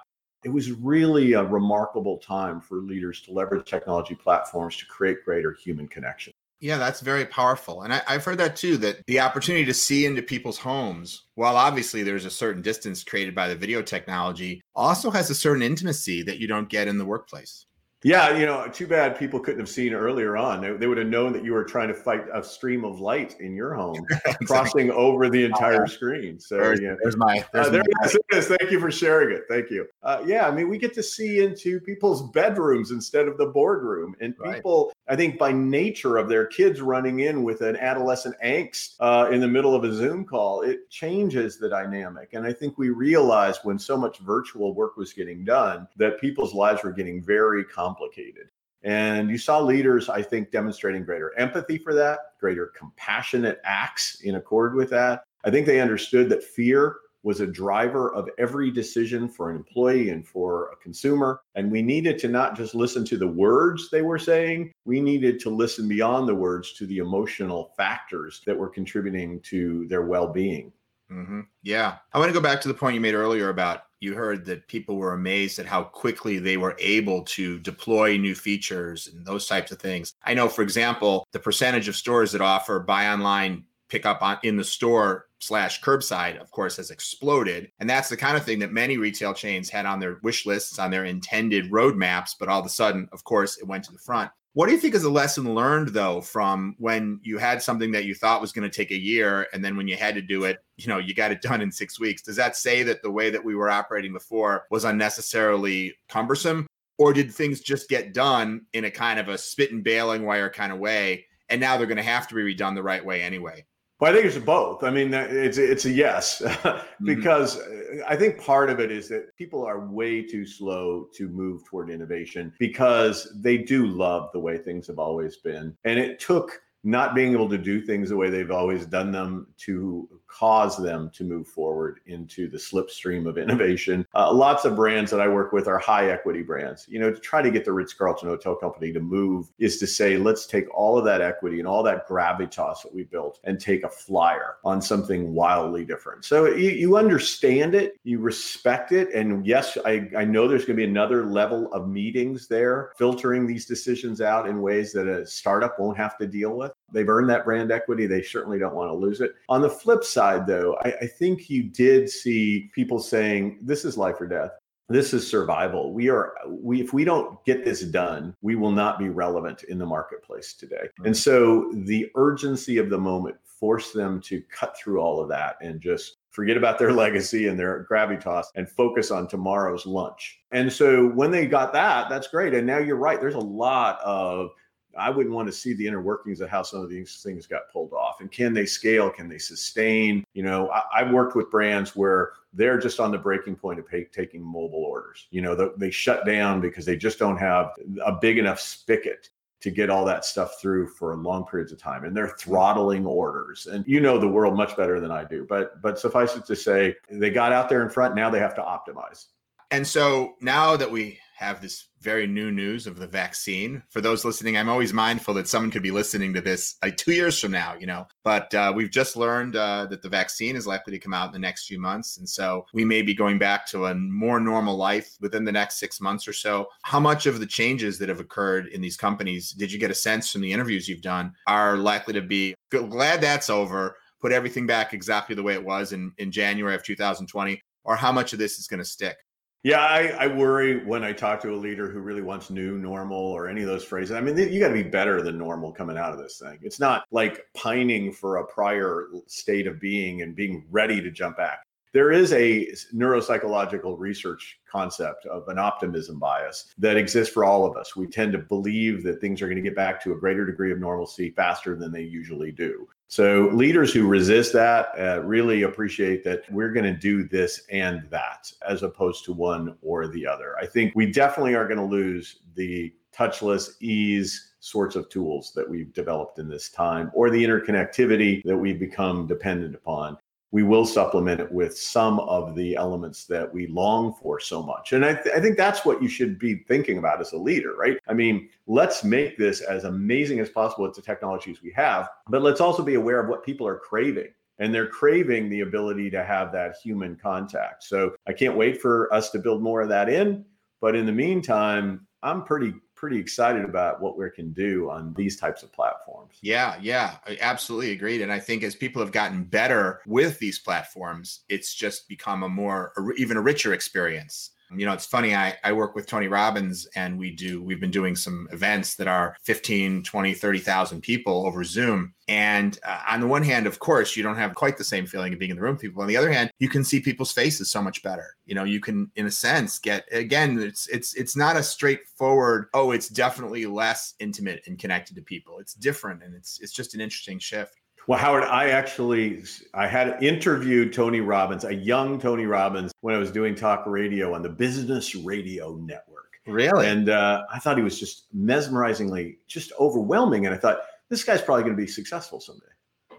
It 0.44 0.50
was 0.50 0.72
really 0.72 1.34
a 1.34 1.44
remarkable 1.44 2.18
time 2.18 2.60
for 2.60 2.78
leaders 2.78 3.22
to 3.22 3.32
leverage 3.32 3.68
technology 3.70 4.16
platforms 4.16 4.78
to 4.78 4.86
create 4.86 5.24
greater 5.24 5.54
human 5.54 5.88
connection. 5.88 6.34
Yeah, 6.64 6.78
that's 6.78 7.02
very 7.02 7.26
powerful. 7.26 7.82
And 7.82 7.94
I, 7.94 8.02
have 8.08 8.24
heard 8.24 8.38
that 8.38 8.56
too 8.56 8.78
that 8.78 9.06
the 9.06 9.20
opportunity 9.20 9.66
to 9.66 9.74
see 9.74 10.06
into 10.06 10.22
people's 10.22 10.58
homes, 10.58 11.26
while 11.36 11.58
obviously 11.58 12.04
there's 12.04 12.24
a 12.24 12.30
certain 12.30 12.62
distance 12.62 13.04
created 13.04 13.36
by 13.36 13.50
the 13.50 13.56
video 13.56 13.82
technology, 13.82 14.62
also 14.74 15.12
has 15.12 15.30
a 15.30 15.36
certain 15.36 15.62
intimacy 15.62 16.24
that 16.24 16.40
you 16.40 16.48
don't 16.48 16.70
get 16.70 16.88
in 16.88 16.98
the 16.98 17.06
workplace. 17.06 17.66
Yeah, 18.04 18.38
you 18.38 18.46
know, 18.46 18.68
too 18.68 18.86
bad 18.86 19.18
people 19.18 19.40
couldn't 19.40 19.62
have 19.62 19.70
seen 19.70 19.94
earlier 19.94 20.36
on. 20.36 20.62
They, 20.62 20.74
they 20.74 20.88
would 20.88 20.98
have 20.98 21.08
known 21.08 21.32
that 21.34 21.44
you 21.44 21.54
were 21.54 21.64
trying 21.64 21.88
to 21.88 21.94
fight 21.94 22.26
a 22.34 22.44
stream 22.44 22.84
of 22.84 23.00
light 23.00 23.40
in 23.40 23.56
your 23.56 23.74
home, 23.74 24.06
exactly. 24.12 24.46
crossing 24.46 24.92
over 24.92 25.30
the 25.30 25.44
entire 25.44 25.88
screen. 25.88 26.40
So, 26.40 26.58
there's, 26.58 26.82
yeah, 26.82 26.96
there's 27.02 27.16
my. 27.16 27.38
Uh, 27.38 27.44
there's 27.54 27.68
uh, 27.68 27.70
there 27.70 27.84
my. 28.02 28.10
it 28.10 28.38
is. 28.38 28.48
Thank 28.48 28.72
you 28.72 28.80
for 28.80 28.92
sharing 28.92 29.36
it. 29.36 29.44
Thank 29.50 29.70
you. 29.70 29.88
Uh, 30.04 30.22
yeah, 30.26 30.48
I 30.48 30.52
mean, 30.52 30.70
we 30.70 30.78
get 30.78 30.94
to 30.96 31.04
see 31.04 31.44
into 31.44 31.80
people's 31.80 32.30
bedrooms 32.32 32.92
instead 32.92 33.28
of 33.28 33.38
the 33.38 33.46
boardroom, 33.46 34.16
and 34.20 34.38
people, 34.38 34.92
right. 35.08 35.14
I 35.14 35.16
think, 35.16 35.40
by 35.40 35.54
nature 35.54 36.18
of 36.18 36.28
their 36.28 36.46
kids 36.46 36.82
running 36.82 37.22
in 37.22 37.44
with 37.44 37.62
an 37.62 37.78
adolescent 37.78 38.36
angst 38.44 38.96
uh, 39.00 39.30
in 39.32 39.40
the 39.40 39.48
middle 39.48 39.76
of 39.76 39.86
a 39.86 39.94
Zoom 39.94 40.26
call, 40.26 40.62
it 40.62 40.90
changes 40.90 41.58
the 41.58 41.70
dynamic. 41.70 42.34
And 42.34 42.46
I 42.46 42.52
think 42.52 42.78
we 42.78 42.90
realized 42.90 43.62
when 43.64 43.80
so 43.80 43.96
much 43.96 44.20
virtual 44.20 44.74
work 44.74 44.98
was 44.98 45.14
getting 45.14 45.46
done 45.46 45.88
that 45.96 46.20
people's 46.20 46.54
lives 46.54 46.84
were 46.84 46.92
getting 46.92 47.24
very 47.24 47.64
complicated 47.64 47.93
complicated. 47.94 48.48
And 48.84 49.30
you 49.30 49.38
saw 49.38 49.60
leaders, 49.60 50.10
I 50.10 50.22
think, 50.22 50.52
demonstrating 50.52 51.06
greater 51.06 51.38
empathy 51.40 51.78
for 51.78 51.94
that, 51.94 52.20
greater 52.40 52.72
compassionate 52.78 53.62
acts 53.64 54.22
in 54.22 54.36
accord 54.36 54.76
with 54.76 54.90
that. 54.90 55.24
I 55.46 55.52
think 55.52 55.66
they 55.66 55.80
understood 55.80 56.30
that 56.30 56.44
fear 56.44 56.98
was 57.24 57.40
a 57.40 57.48
driver 57.48 58.14
of 58.14 58.30
every 58.38 58.70
decision 58.70 59.30
for 59.30 59.50
an 59.50 59.56
employee 59.56 60.10
and 60.10 60.28
for 60.28 60.72
a 60.72 60.76
consumer. 60.76 61.40
And 61.56 61.72
we 61.72 61.82
needed 61.82 62.20
to 62.20 62.28
not 62.28 62.58
just 62.58 62.76
listen 62.76 63.06
to 63.06 63.18
the 63.18 63.28
words 63.28 63.90
they 63.90 64.02
were 64.02 64.20
saying, 64.20 64.74
we 64.84 65.00
needed 65.00 65.40
to 65.42 65.50
listen 65.50 65.88
beyond 65.88 66.28
the 66.28 66.36
words 66.36 66.74
to 66.74 66.86
the 66.86 66.98
emotional 66.98 67.74
factors 67.78 68.42
that 68.46 68.58
were 68.58 68.68
contributing 68.68 69.40
to 69.42 69.88
their 69.88 70.02
well 70.02 70.28
being. 70.28 70.74
Mm-hmm. 71.14 71.42
Yeah. 71.62 71.98
I 72.12 72.20
want 72.20 72.30
to 72.30 72.34
go 72.34 72.42
back 72.42 72.60
to 72.62 72.68
the 72.68 72.74
point 72.74 72.96
you 72.96 73.02
made 73.02 73.14
earlier 73.14 73.50
about 73.50 73.84
you 74.00 74.16
heard 74.16 74.46
that 74.46 74.68
people 74.68 74.98
were 74.98 75.14
amazed 75.14 75.60
at 75.60 75.66
how 75.66 75.84
quickly 75.84 76.40
they 76.40 76.58
were 76.58 76.76
able 76.80 77.22
to 77.24 77.60
deploy 77.60 78.18
new 78.18 78.36
features 78.36 79.08
and 79.08 79.26
those 79.26 79.48
types 79.48 79.72
of 79.72 79.80
things. 79.80 80.14
I 80.24 80.34
know, 80.34 80.50
for 80.50 80.62
example, 80.62 81.26
the 81.32 81.40
percentage 81.40 81.88
of 81.88 81.96
stores 81.96 82.32
that 82.34 82.42
offer 82.42 82.80
buy 82.80 83.08
online, 83.08 83.64
pick 83.88 84.06
up 84.06 84.22
on, 84.22 84.40
in 84.44 84.58
the 84.58 84.64
store 84.64 85.28
slash 85.40 85.82
curbside, 85.82 86.42
of 86.42 86.52
course, 86.52 86.78
has 86.78 86.90
exploded. 86.90 87.72
And 87.80 87.90
that's 87.90 88.10
the 88.10 88.18
kind 88.18 88.36
of 88.36 88.44
thing 88.44 88.60
that 88.60 88.72
many 88.74 88.98
retail 88.98 89.34
chains 89.34 89.70
had 89.70 89.86
on 89.86 90.00
their 90.00 90.20
wish 90.24 90.46
lists, 90.46 90.80
on 90.80 90.92
their 90.92 91.06
intended 91.06 91.72
roadmaps. 91.72 92.32
But 92.38 92.50
all 92.50 92.60
of 92.60 92.66
a 92.66 92.70
sudden, 92.70 93.08
of 93.14 93.24
course, 93.24 93.58
it 93.58 93.68
went 93.68 93.84
to 93.86 93.92
the 93.92 94.00
front. 94.00 94.32
What 94.56 94.68
do 94.68 94.74
you 94.74 94.78
think 94.78 94.94
is 94.94 95.04
a 95.04 95.10
lesson 95.10 95.56
learned 95.56 95.90
though 95.90 96.22
from 96.22 96.76
when 96.78 97.20
you 97.24 97.40
had 97.40 97.62
something 97.62 97.92
that 97.92 98.06
you 98.06 98.14
thought 98.14 98.40
was 98.40 98.52
going 98.52 98.70
to 98.70 98.76
take 98.76 98.92
a 98.92 99.00
year 99.00 99.48
and 99.52 99.66
then 99.66 99.76
when 99.76 99.88
you 99.88 99.98
had 99.98 100.14
to 100.14 100.22
do 100.22 100.44
it, 100.44 100.60
you 100.78 100.88
know, 100.88 101.00
you 101.00 101.16
got 101.16 101.32
it 101.32 101.42
done 101.42 101.60
in 101.60 101.72
6 101.72 102.00
weeks? 102.00 102.22
Does 102.22 102.36
that 102.36 102.56
say 102.56 102.84
that 102.84 103.02
the 103.02 103.10
way 103.10 103.32
that 103.32 103.44
we 103.44 103.56
were 103.56 103.70
operating 103.70 104.14
before 104.14 104.68
was 104.70 104.84
unnecessarily 104.84 105.96
cumbersome 106.08 106.68
or 107.00 107.14
did 107.14 107.34
things 107.34 107.62
just 107.62 107.90
get 107.90 108.14
done 108.14 108.62
in 108.74 108.86
a 108.86 108.92
kind 108.92 109.20
of 109.20 109.28
a 109.28 109.40
spit 109.40 109.72
and 109.72 109.84
baling 109.84 110.24
wire 110.24 110.52
kind 110.52 110.72
of 110.72 110.78
way 110.78 111.26
and 111.50 111.60
now 111.60 111.76
they're 111.76 111.88
going 111.88 111.98
to 111.98 112.04
have 112.04 112.28
to 112.28 112.36
be 112.36 112.42
redone 112.42 112.76
the 112.76 112.84
right 112.84 113.04
way 113.04 113.24
anyway? 113.24 113.66
Well, 114.04 114.12
I 114.12 114.16
think 114.16 114.26
it's 114.26 114.38
both. 114.38 114.84
I 114.84 114.90
mean, 114.90 115.14
it's 115.14 115.58
it's 115.58 115.86
a 115.86 115.90
yes, 115.90 116.42
mm-hmm. 116.46 117.06
because 117.06 117.56
mm-hmm. 117.56 118.02
I 118.06 118.18
think 118.18 118.38
part 118.38 118.70
of 118.70 118.82
it 118.82 118.92
is 118.92 119.08
that 119.08 119.34
people 119.38 119.64
are 119.66 119.88
way 119.88 120.22
too 120.22 120.46
slow 120.46 121.08
to 121.14 121.30
move 121.30 121.64
toward 121.64 121.90
innovation 121.90 122.52
because 122.60 123.34
they 123.42 123.60
do 123.60 123.88
love 123.88 124.30
the 124.34 124.42
way 124.42 124.58
things 124.58 124.88
have 124.88 125.00
always 125.00 125.38
been, 125.38 125.78
and 125.86 125.98
it 125.98 126.20
took 126.20 126.60
not 126.84 127.16
being 127.16 127.32
able 127.32 127.48
to 127.48 127.58
do 127.58 127.82
things 127.82 128.10
the 128.10 128.18
way 128.18 128.30
they've 128.30 128.52
always 128.52 128.86
done 128.86 129.14
them 129.14 129.48
to 129.60 130.10
cause 130.38 130.78
them 130.78 131.12
to 131.14 131.24
move 131.24 131.48
forward 131.48 132.00
into 132.08 132.50
the 132.50 132.58
slipstream 132.58 133.28
of 133.28 133.38
innovation. 133.38 134.06
Uh, 134.16 134.34
lots 134.34 134.66
of 134.66 134.76
brands 134.76 135.12
that 135.12 135.22
I 135.22 135.28
work 135.28 135.52
with 135.52 135.68
are 135.68 135.78
high 135.78 136.10
equity 136.10 136.42
brands. 136.42 136.86
You 136.90 137.00
know, 137.00 137.12
to 137.12 137.20
try 137.20 137.42
to 137.42 137.52
get 137.52 137.66
the 137.66 137.74
Ritz 137.74 137.94
Carlton 137.94 138.30
Hotel 138.30 138.56
Company 138.56 138.92
to 138.94 139.00
move 139.00 139.48
is 139.60 139.78
to 139.80 139.88
say, 139.88 140.18
let's 140.18 140.46
take 140.46 140.74
all 140.74 140.98
of 140.98 141.06
that 141.06 141.22
equity 141.22 141.60
and 141.60 141.68
all 141.68 141.84
that 141.84 142.08
gravitas 142.08 142.82
that 142.84 142.94
we 142.94 143.04
built 143.04 143.40
and 143.44 143.60
take 143.60 143.84
a 143.84 143.90
flyer 143.90 144.56
on 144.64 144.82
something 144.82 145.34
wildly 145.34 145.86
different. 145.86 146.26
So 146.26 146.48
you, 146.48 146.72
you 146.72 146.98
understand 146.98 147.76
it, 147.76 147.98
you 148.04 148.20
respect 148.20 148.92
it. 148.92 149.14
And 149.14 149.46
yes, 149.46 149.78
I, 149.86 150.10
I 150.18 150.26
know 150.26 150.48
there's 150.48 150.66
going 150.66 150.78
to 150.78 150.84
be 150.84 150.90
another 150.90 151.26
level 151.26 151.72
of 151.74 151.88
meetings 151.88 152.48
there, 152.48 152.92
filtering 152.98 153.46
these 153.46 153.66
decisions 153.66 154.22
out 154.22 154.48
in 154.48 154.62
ways 154.62 154.92
that 154.94 155.08
a 155.08 155.26
startup 155.26 155.80
won't 155.80 155.98
have 155.98 156.18
to 156.18 156.28
deal 156.28 156.56
with. 156.56 156.72
They've 156.92 157.08
earned 157.08 157.30
that 157.30 157.46
brand 157.46 157.72
equity. 157.72 158.06
They 158.06 158.22
certainly 158.22 158.60
don't 158.60 158.76
want 158.76 158.90
to 158.90 158.96
lose 158.96 159.22
it. 159.22 159.34
On 159.50 159.62
the 159.62 159.70
flip 159.70 160.04
side, 160.04 160.46
though, 160.46 160.78
I, 160.84 160.94
I 161.02 161.08
think 161.08 161.50
you 161.50 161.64
did 161.64 162.10
see 162.10 162.70
people 162.74 163.00
saying, 163.00 163.60
this 163.62 163.86
is 163.86 163.98
life 163.98 164.20
or 164.20 164.28
death 164.28 164.52
this 164.90 165.14
is 165.14 165.26
survival 165.26 165.94
we 165.94 166.10
are 166.10 166.34
we 166.46 166.82
if 166.82 166.92
we 166.92 167.06
don't 167.06 167.44
get 167.46 167.64
this 167.64 167.84
done 167.84 168.36
we 168.42 168.54
will 168.54 168.70
not 168.72 169.00
be 169.00 169.08
relevant 169.08 169.64
in 169.64 169.78
the 169.78 169.86
marketplace 169.86 170.54
today 170.54 170.90
and 171.06 171.16
so 171.16 171.72
the 171.86 172.12
urgency 172.16 172.78
of 172.78 172.90
the 172.90 172.98
moment 172.98 173.38
forced 173.64 173.94
them 173.94 174.20
to 174.20 174.42
cut 174.52 174.76
through 174.78 175.00
all 175.00 175.22
of 175.22 175.30
that 175.30 175.56
and 175.62 175.80
just 175.80 176.18
forget 176.32 176.58
about 176.58 176.78
their 176.78 176.92
legacy 177.04 177.48
and 177.48 177.58
their 177.58 177.88
gravitas 177.90 178.48
and 178.56 178.70
focus 178.70 179.10
on 179.10 179.26
tomorrow's 179.26 179.86
lunch. 179.86 180.42
And 180.52 180.70
so 180.70 181.08
when 181.08 181.32
they 181.32 181.48
got 181.48 181.72
that, 181.72 182.10
that's 182.10 182.28
great. 182.28 182.54
And 182.54 182.68
now 182.68 182.80
you're 182.80 182.98
right, 182.98 183.22
there's 183.22 183.36
a 183.36 183.40
lot 183.40 184.02
of 184.02 184.50
I 184.98 185.10
wouldn't 185.10 185.34
want 185.34 185.48
to 185.48 185.54
see 185.54 185.74
the 185.74 185.88
inner 185.88 186.02
workings 186.02 186.42
of 186.42 186.50
how 186.50 186.64
some 186.64 186.82
of 186.82 186.90
these 186.90 187.22
things 187.24 187.48
got 187.48 187.72
pulled 187.72 187.94
off. 187.94 188.22
And 188.22 188.32
can 188.32 188.54
they 188.54 188.66
scale? 188.66 189.10
Can 189.10 189.28
they 189.28 189.38
sustain? 189.38 190.24
You 190.34 190.44
know, 190.44 190.70
I, 190.70 191.04
have 191.04 191.12
worked 191.12 191.36
with 191.36 191.50
brands 191.50 191.96
where 191.96 192.34
they're 192.54 192.78
just 192.78 193.00
on 193.00 193.12
the 193.12 193.18
breaking 193.18 193.56
point 193.56 193.80
of 193.80 193.88
pay, 193.88 194.06
taking 194.06 194.42
mobile 194.42 194.84
orders. 194.84 195.28
You 195.32 195.42
know, 195.42 195.56
the, 195.56 195.74
they 195.78 195.90
shut 195.90 196.26
down 196.26 196.62
because 196.62 196.86
they 196.86 196.96
just 196.96 197.20
don't 197.20 197.38
have 197.38 197.72
a 198.06 198.14
big 198.14 198.38
enough 198.38 198.60
spigot 198.60 199.30
to 199.64 199.72
get 199.72 199.90
all 199.90 200.04
that 200.04 200.26
stuff 200.26 200.60
through 200.60 200.88
for 200.88 201.16
long 201.16 201.46
periods 201.46 201.72
of 201.72 201.80
time 201.80 202.04
and 202.04 202.16
they're 202.16 202.36
throttling 202.38 203.06
orders 203.06 203.66
and 203.68 203.88
you 203.88 204.02
know 204.02 204.20
the 204.20 204.28
world 204.28 204.58
much 204.58 204.76
better 204.76 205.00
than 205.00 205.10
i 205.10 205.24
do 205.24 205.46
but 205.48 205.82
but 205.82 205.98
suffice 205.98 206.36
it 206.36 206.46
to 206.46 206.54
say 206.54 206.94
they 207.10 207.30
got 207.30 207.54
out 207.54 207.70
there 207.70 207.82
in 207.82 207.90
front 207.90 208.14
now 208.14 208.30
they 208.30 208.40
have 208.40 208.54
to 208.54 208.62
optimize 208.62 209.28
and 209.72 209.88
so 209.88 210.34
now 210.42 210.76
that 210.76 210.92
we 210.92 211.18
have 211.36 211.62
this 211.62 211.88
very 212.02 212.28
new 212.28 212.52
news 212.52 212.86
of 212.86 212.98
the 212.98 213.08
vaccine. 213.08 213.82
For 213.90 214.02
those 214.02 214.26
listening, 214.26 214.58
I'm 214.58 214.70
always 214.70 214.94
mindful 214.94 215.34
that 215.36 215.48
someone 215.48 215.72
could 215.72 215.84
be 215.84 215.92
listening 215.92 216.34
to 216.34 216.42
this 216.42 216.76
like 216.84 216.98
two 216.98 217.14
years 217.14 217.40
from 217.40 217.52
now, 217.52 217.76
you 217.80 217.88
know. 217.88 218.08
But 218.24 218.54
uh, 218.54 218.72
we've 218.76 218.92
just 218.92 219.16
learned 219.16 219.56
uh, 219.56 219.88
that 219.88 220.02
the 220.02 220.10
vaccine 220.10 220.56
is 220.56 220.68
likely 220.68 220.92
to 220.92 221.00
come 221.00 221.14
out 221.14 221.28
in 221.28 221.34
the 221.34 221.40
next 221.40 221.66
few 221.66 221.80
months. 221.80 222.18
And 222.18 222.28
so 222.28 222.66
we 222.74 222.86
may 222.86 223.02
be 223.02 223.14
going 223.14 223.40
back 223.40 223.66
to 223.68 223.88
a 223.88 223.96
more 223.96 224.40
normal 224.40 224.76
life 224.76 225.16
within 225.22 225.46
the 225.46 225.52
next 225.52 225.80
six 225.80 226.00
months 226.00 226.28
or 226.28 226.34
so. 226.34 226.68
How 226.84 227.00
much 227.00 227.26
of 227.26 227.40
the 227.40 227.46
changes 227.46 227.98
that 228.00 228.10
have 228.10 228.20
occurred 228.20 228.68
in 228.68 228.82
these 228.82 228.98
companies 228.98 229.52
did 229.52 229.72
you 229.72 229.80
get 229.80 229.92
a 229.92 229.96
sense 229.96 230.32
from 230.32 230.42
the 230.42 230.52
interviews 230.52 230.88
you've 230.88 231.02
done 231.02 231.34
are 231.48 231.78
likely 231.78 232.14
to 232.14 232.22
be 232.22 232.56
glad 232.70 233.22
that's 233.22 233.50
over? 233.50 233.98
Put 234.22 234.32
everything 234.32 234.66
back 234.66 234.94
exactly 234.94 235.36
the 235.36 235.44
way 235.44 235.54
it 235.54 235.66
was 235.66 235.92
in, 235.92 236.14
in 236.18 236.32
January 236.32 236.76
of 236.76 236.84
2020, 236.84 237.62
or 237.84 237.96
how 237.96 238.12
much 238.12 238.32
of 238.32 238.40
this 238.40 238.58
is 238.58 238.68
going 238.68 238.80
to 238.80 238.86
stick? 238.86 239.18
Yeah, 239.64 239.80
I, 239.80 240.08
I, 240.20 240.28
worry 240.28 240.84
when 240.86 241.06
I 241.06 241.14
talk 241.14 241.42
to 241.44 241.54
a 241.54 241.56
leader 241.56 241.90
who 241.90 242.02
really 242.02 242.22
wants 242.22 242.50
new 242.50 242.78
normal 242.78 243.18
or 243.18 243.48
any 243.48 243.62
of 243.62 243.68
those 243.68 243.86
phrases. 243.86 244.14
I 244.14 244.20
mean, 244.20 244.38
you 244.38 244.60
got 244.60 244.68
to 244.68 244.74
be 244.74 244.84
better 244.84 245.22
than 245.22 245.38
normal 245.38 245.72
coming 245.72 245.98
out 245.98 246.12
of 246.12 246.20
this 246.20 246.38
thing. 246.38 246.60
It's 246.62 246.82
not 246.82 247.06
like 247.12 247.46
pining 247.54 248.12
for 248.12 248.38
a 248.38 248.46
prior 248.46 249.08
state 249.28 249.66
of 249.66 249.80
being 249.80 250.22
and 250.22 250.36
being 250.36 250.66
ready 250.70 251.02
to 251.02 251.10
jump 251.10 251.38
back. 251.38 251.60
There 251.94 252.12
is 252.12 252.34
a 252.34 252.68
neuropsychological 252.94 253.98
research 253.98 254.60
concept 254.70 255.28
of 255.28 255.48
an 255.48 255.60
optimism 255.60 256.20
bias 256.20 256.74
that 256.80 256.98
exists 256.98 257.34
for 257.34 257.46
all 257.46 257.66
of 257.66 257.78
us. 257.78 257.96
We 257.96 258.08
tend 258.08 258.34
to 258.34 258.40
believe 258.40 259.04
that 259.04 259.22
things 259.22 259.42
are 259.42 259.46
going 259.46 259.58
to 259.58 259.62
get 259.62 259.76
back 259.76 260.04
to 260.04 260.12
a 260.12 260.18
greater 260.18 260.46
degree 260.46 260.74
of 260.74 260.80
normalcy 260.80 261.30
faster 261.30 261.78
than 261.78 261.92
they 261.92 262.02
usually 262.02 262.52
do. 262.52 262.86
So, 263.14 263.52
leaders 263.54 263.94
who 263.94 264.08
resist 264.08 264.54
that 264.54 264.88
uh, 264.98 265.22
really 265.22 265.62
appreciate 265.62 266.24
that 266.24 266.52
we're 266.52 266.72
going 266.72 266.92
to 266.92 267.00
do 267.00 267.28
this 267.28 267.62
and 267.70 268.10
that 268.10 268.52
as 268.68 268.82
opposed 268.82 269.24
to 269.26 269.34
one 269.34 269.78
or 269.84 270.08
the 270.08 270.26
other. 270.26 270.58
I 270.58 270.66
think 270.66 270.94
we 270.96 271.12
definitely 271.12 271.54
are 271.54 271.68
going 271.68 271.78
to 271.78 271.86
lose 271.86 272.40
the 272.56 272.92
touchless 273.16 273.80
ease 273.82 274.54
sorts 274.62 274.96
of 274.96 275.10
tools 275.10 275.54
that 275.56 275.70
we've 275.70 275.94
developed 275.94 276.40
in 276.40 276.50
this 276.50 276.70
time 276.70 277.12
or 277.14 277.30
the 277.30 277.44
interconnectivity 277.44 278.42
that 278.46 278.58
we've 278.58 278.80
become 278.80 279.28
dependent 279.28 279.76
upon 279.76 280.18
we 280.54 280.62
will 280.62 280.86
supplement 280.86 281.42
it 281.42 281.52
with 281.52 281.76
some 281.76 282.20
of 282.20 282.54
the 282.54 282.76
elements 282.76 283.26
that 283.26 283.52
we 283.52 283.66
long 283.66 284.14
for 284.14 284.40
so 284.40 284.62
much. 284.62 284.94
And 284.94 285.04
I, 285.04 285.16
th- 285.16 285.36
I, 285.36 285.42
think 285.42 285.58
that's 285.58 285.84
what 285.84 286.00
you 286.00 286.08
should 286.08 286.38
be 286.38 286.58
thinking 286.68 287.00
about 287.00 287.20
as 287.20 287.34
a 287.34 287.38
leader, 287.38 287.76
right? 287.76 287.98
I 288.08 288.14
mean, 288.14 288.50
let's 288.68 289.04
make 289.04 289.36
this 289.36 289.62
as 289.62 289.84
amazing 289.84 290.40
as 290.40 290.52
possible 290.52 290.84
with 290.84 290.94
the 290.94 291.02
technologies 291.02 291.64
we 291.64 291.74
have, 291.76 292.08
but 292.30 292.44
let's 292.44 292.62
also 292.62 292.84
be 292.84 292.94
aware 292.94 293.20
of 293.20 293.30
what 293.30 293.44
people 293.44 293.68
are 293.68 293.80
craving. 293.80 294.28
And 294.60 294.72
they're 294.72 294.88
craving 294.88 295.50
the 295.50 295.62
ability 295.62 296.12
to 296.12 296.24
have 296.24 296.52
that 296.52 296.76
human 296.84 297.16
contact. 297.16 297.84
So 297.84 298.14
I 298.28 298.34
can't 298.34 298.56
wait 298.56 298.80
for 298.80 299.12
us 299.12 299.32
to 299.32 299.40
build 299.40 299.64
more 299.64 299.82
of 299.82 299.90
that 299.90 300.08
in. 300.08 300.46
But 300.82 300.96
in 300.96 301.08
the 301.08 301.12
meantime, 301.12 302.06
I'm 302.22 302.44
pretty 302.44 302.76
pretty 303.04 303.20
excited 303.20 303.66
about 303.66 304.00
what 304.00 304.18
we 304.18 304.30
can 304.30 304.54
do 304.54 304.90
on 304.90 305.14
these 305.16 305.38
types 305.38 305.62
of 305.62 305.70
platforms. 305.74 306.38
Yeah, 306.42 306.78
yeah, 306.82 307.16
I 307.28 307.38
absolutely 307.42 307.92
agreed. 307.92 308.22
And 308.22 308.32
I 308.32 308.40
think 308.40 308.64
as 308.64 308.76
people 308.76 309.02
have 309.02 309.12
gotten 309.12 309.44
better 309.44 310.00
with 310.08 310.40
these 310.40 310.58
platforms, 310.58 311.42
it's 311.50 311.76
just 311.76 312.08
become 312.08 312.44
a 312.44 312.48
more, 312.48 312.94
even 313.18 313.36
a 313.36 313.42
richer 313.42 313.74
experience 313.74 314.52
you 314.78 314.86
know, 314.86 314.94
it's 314.94 315.06
funny. 315.06 315.36
I, 315.36 315.56
I 315.64 315.74
work 315.74 315.96
with 315.96 316.08
Tony 316.08 316.28
Robbins 316.28 316.88
and 316.96 317.18
we 317.18 317.32
do, 317.32 317.62
we've 317.62 317.80
been 317.80 317.92
doing 317.92 318.16
some 318.16 318.48
events 318.52 318.96
that 318.96 319.08
are 319.08 319.36
15, 319.44 320.04
20, 320.04 320.34
30,000 320.34 321.02
people 321.02 321.46
over 321.46 321.64
Zoom. 321.64 322.14
And 322.28 322.80
uh, 322.86 323.02
on 323.10 323.20
the 323.20 323.28
one 323.28 323.44
hand, 323.44 323.68
of 323.68 323.80
course, 323.80 324.16
you 324.16 324.24
don't 324.24 324.38
have 324.38 324.56
quite 324.56 324.78
the 324.78 324.84
same 324.84 325.06
feeling 325.06 325.34
of 325.34 325.40
being 325.40 325.52
in 325.52 325.58
the 325.58 325.62
room 325.62 325.74
with 325.74 325.82
people. 325.82 326.02
On 326.02 326.08
the 326.08 326.16
other 326.16 326.32
hand, 326.32 326.52
you 326.60 326.70
can 326.70 326.84
see 326.84 327.02
people's 327.02 327.34
faces 327.34 327.70
so 327.70 327.82
much 327.82 328.02
better. 328.02 328.36
You 328.46 328.56
know, 328.56 328.64
you 328.64 328.80
can, 328.80 329.12
in 329.16 329.26
a 329.26 329.32
sense, 329.32 329.78
get 329.78 330.06
again. 330.12 330.58
It's 330.60 330.88
it's 330.88 331.14
it's 331.16 331.36
not 331.36 331.58
a 331.58 331.64
straightforward. 331.64 332.68
Oh, 332.74 332.92
it's 332.92 333.10
definitely 333.10 333.66
less 333.66 334.14
intimate 334.20 334.64
and 334.68 334.80
connected 334.80 335.16
to 335.16 335.22
people. 335.22 335.60
It's 335.60 335.74
different, 335.74 336.24
and 336.24 336.34
it's 336.34 336.60
it's 336.62 336.72
just 336.72 336.96
an 336.96 337.02
interesting 337.02 337.40
shift. 337.40 337.76
Well, 338.08 338.20
Howard, 338.20 338.44
I 338.44 338.70
actually 338.70 339.44
I 339.74 339.88
had 339.88 340.22
interviewed 340.22 340.92
Tony 340.92 341.22
Robbins, 341.22 341.64
a 341.64 341.74
young 341.74 342.20
Tony 342.20 342.46
Robbins, 342.46 342.92
when 343.02 343.16
I 343.16 343.18
was 343.18 343.32
doing 343.32 343.56
talk 343.56 343.86
radio 343.86 344.34
on 344.34 344.42
the 344.42 344.50
Business 344.50 345.16
Radio 345.16 345.76
Network. 345.76 346.40
Really? 346.46 346.88
And 346.88 347.08
uh, 347.08 347.44
I 347.52 347.60
thought 347.60 347.78
he 347.78 347.84
was 347.84 347.98
just 347.98 348.26
mesmerizingly, 348.34 349.38
just 349.48 349.72
overwhelming. 349.80 350.46
And 350.46 350.54
I 350.54 350.58
thought 350.58 350.82
this 351.10 351.24
guy's 351.24 351.42
probably 351.42 351.64
going 351.64 351.76
to 351.76 351.82
be 351.82 351.88
successful 351.88 352.42
someday. 352.42 352.66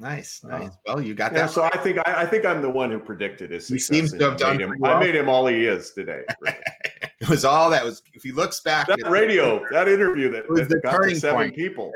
Nice, 0.00 0.42
nice. 0.44 0.68
Uh, 0.68 0.70
well, 0.86 1.00
you 1.00 1.14
got 1.14 1.32
yeah, 1.32 1.42
that. 1.42 1.50
So 1.50 1.62
I 1.62 1.76
think 1.78 1.98
I, 1.98 2.22
I, 2.22 2.26
think 2.26 2.44
I'm 2.44 2.60
the 2.60 2.68
one 2.68 2.90
who 2.90 2.98
predicted 2.98 3.52
his 3.52 3.68
success. 3.68 3.88
He 3.88 3.96
seems 4.00 4.12
to 4.12 4.30
have 4.30 4.38
done. 4.38 4.60
Him, 4.60 4.74
well. 4.80 4.96
I 4.96 5.00
made 5.00 5.14
him 5.14 5.28
all 5.28 5.46
he 5.46 5.66
is 5.66 5.92
today. 5.92 6.22
it 7.20 7.28
was 7.28 7.44
all 7.44 7.70
that 7.70 7.84
was. 7.84 8.02
If 8.12 8.24
he 8.24 8.32
looks 8.32 8.60
back, 8.60 8.88
that 8.88 9.08
radio, 9.08 9.64
that 9.70 9.88
interview 9.88 10.30
that, 10.32 10.48
was 10.48 10.62
that 10.62 10.68
the 10.68 10.80
got 10.80 10.96
turning 10.96 11.16
seven 11.16 11.36
point. 11.36 11.54
people, 11.54 11.92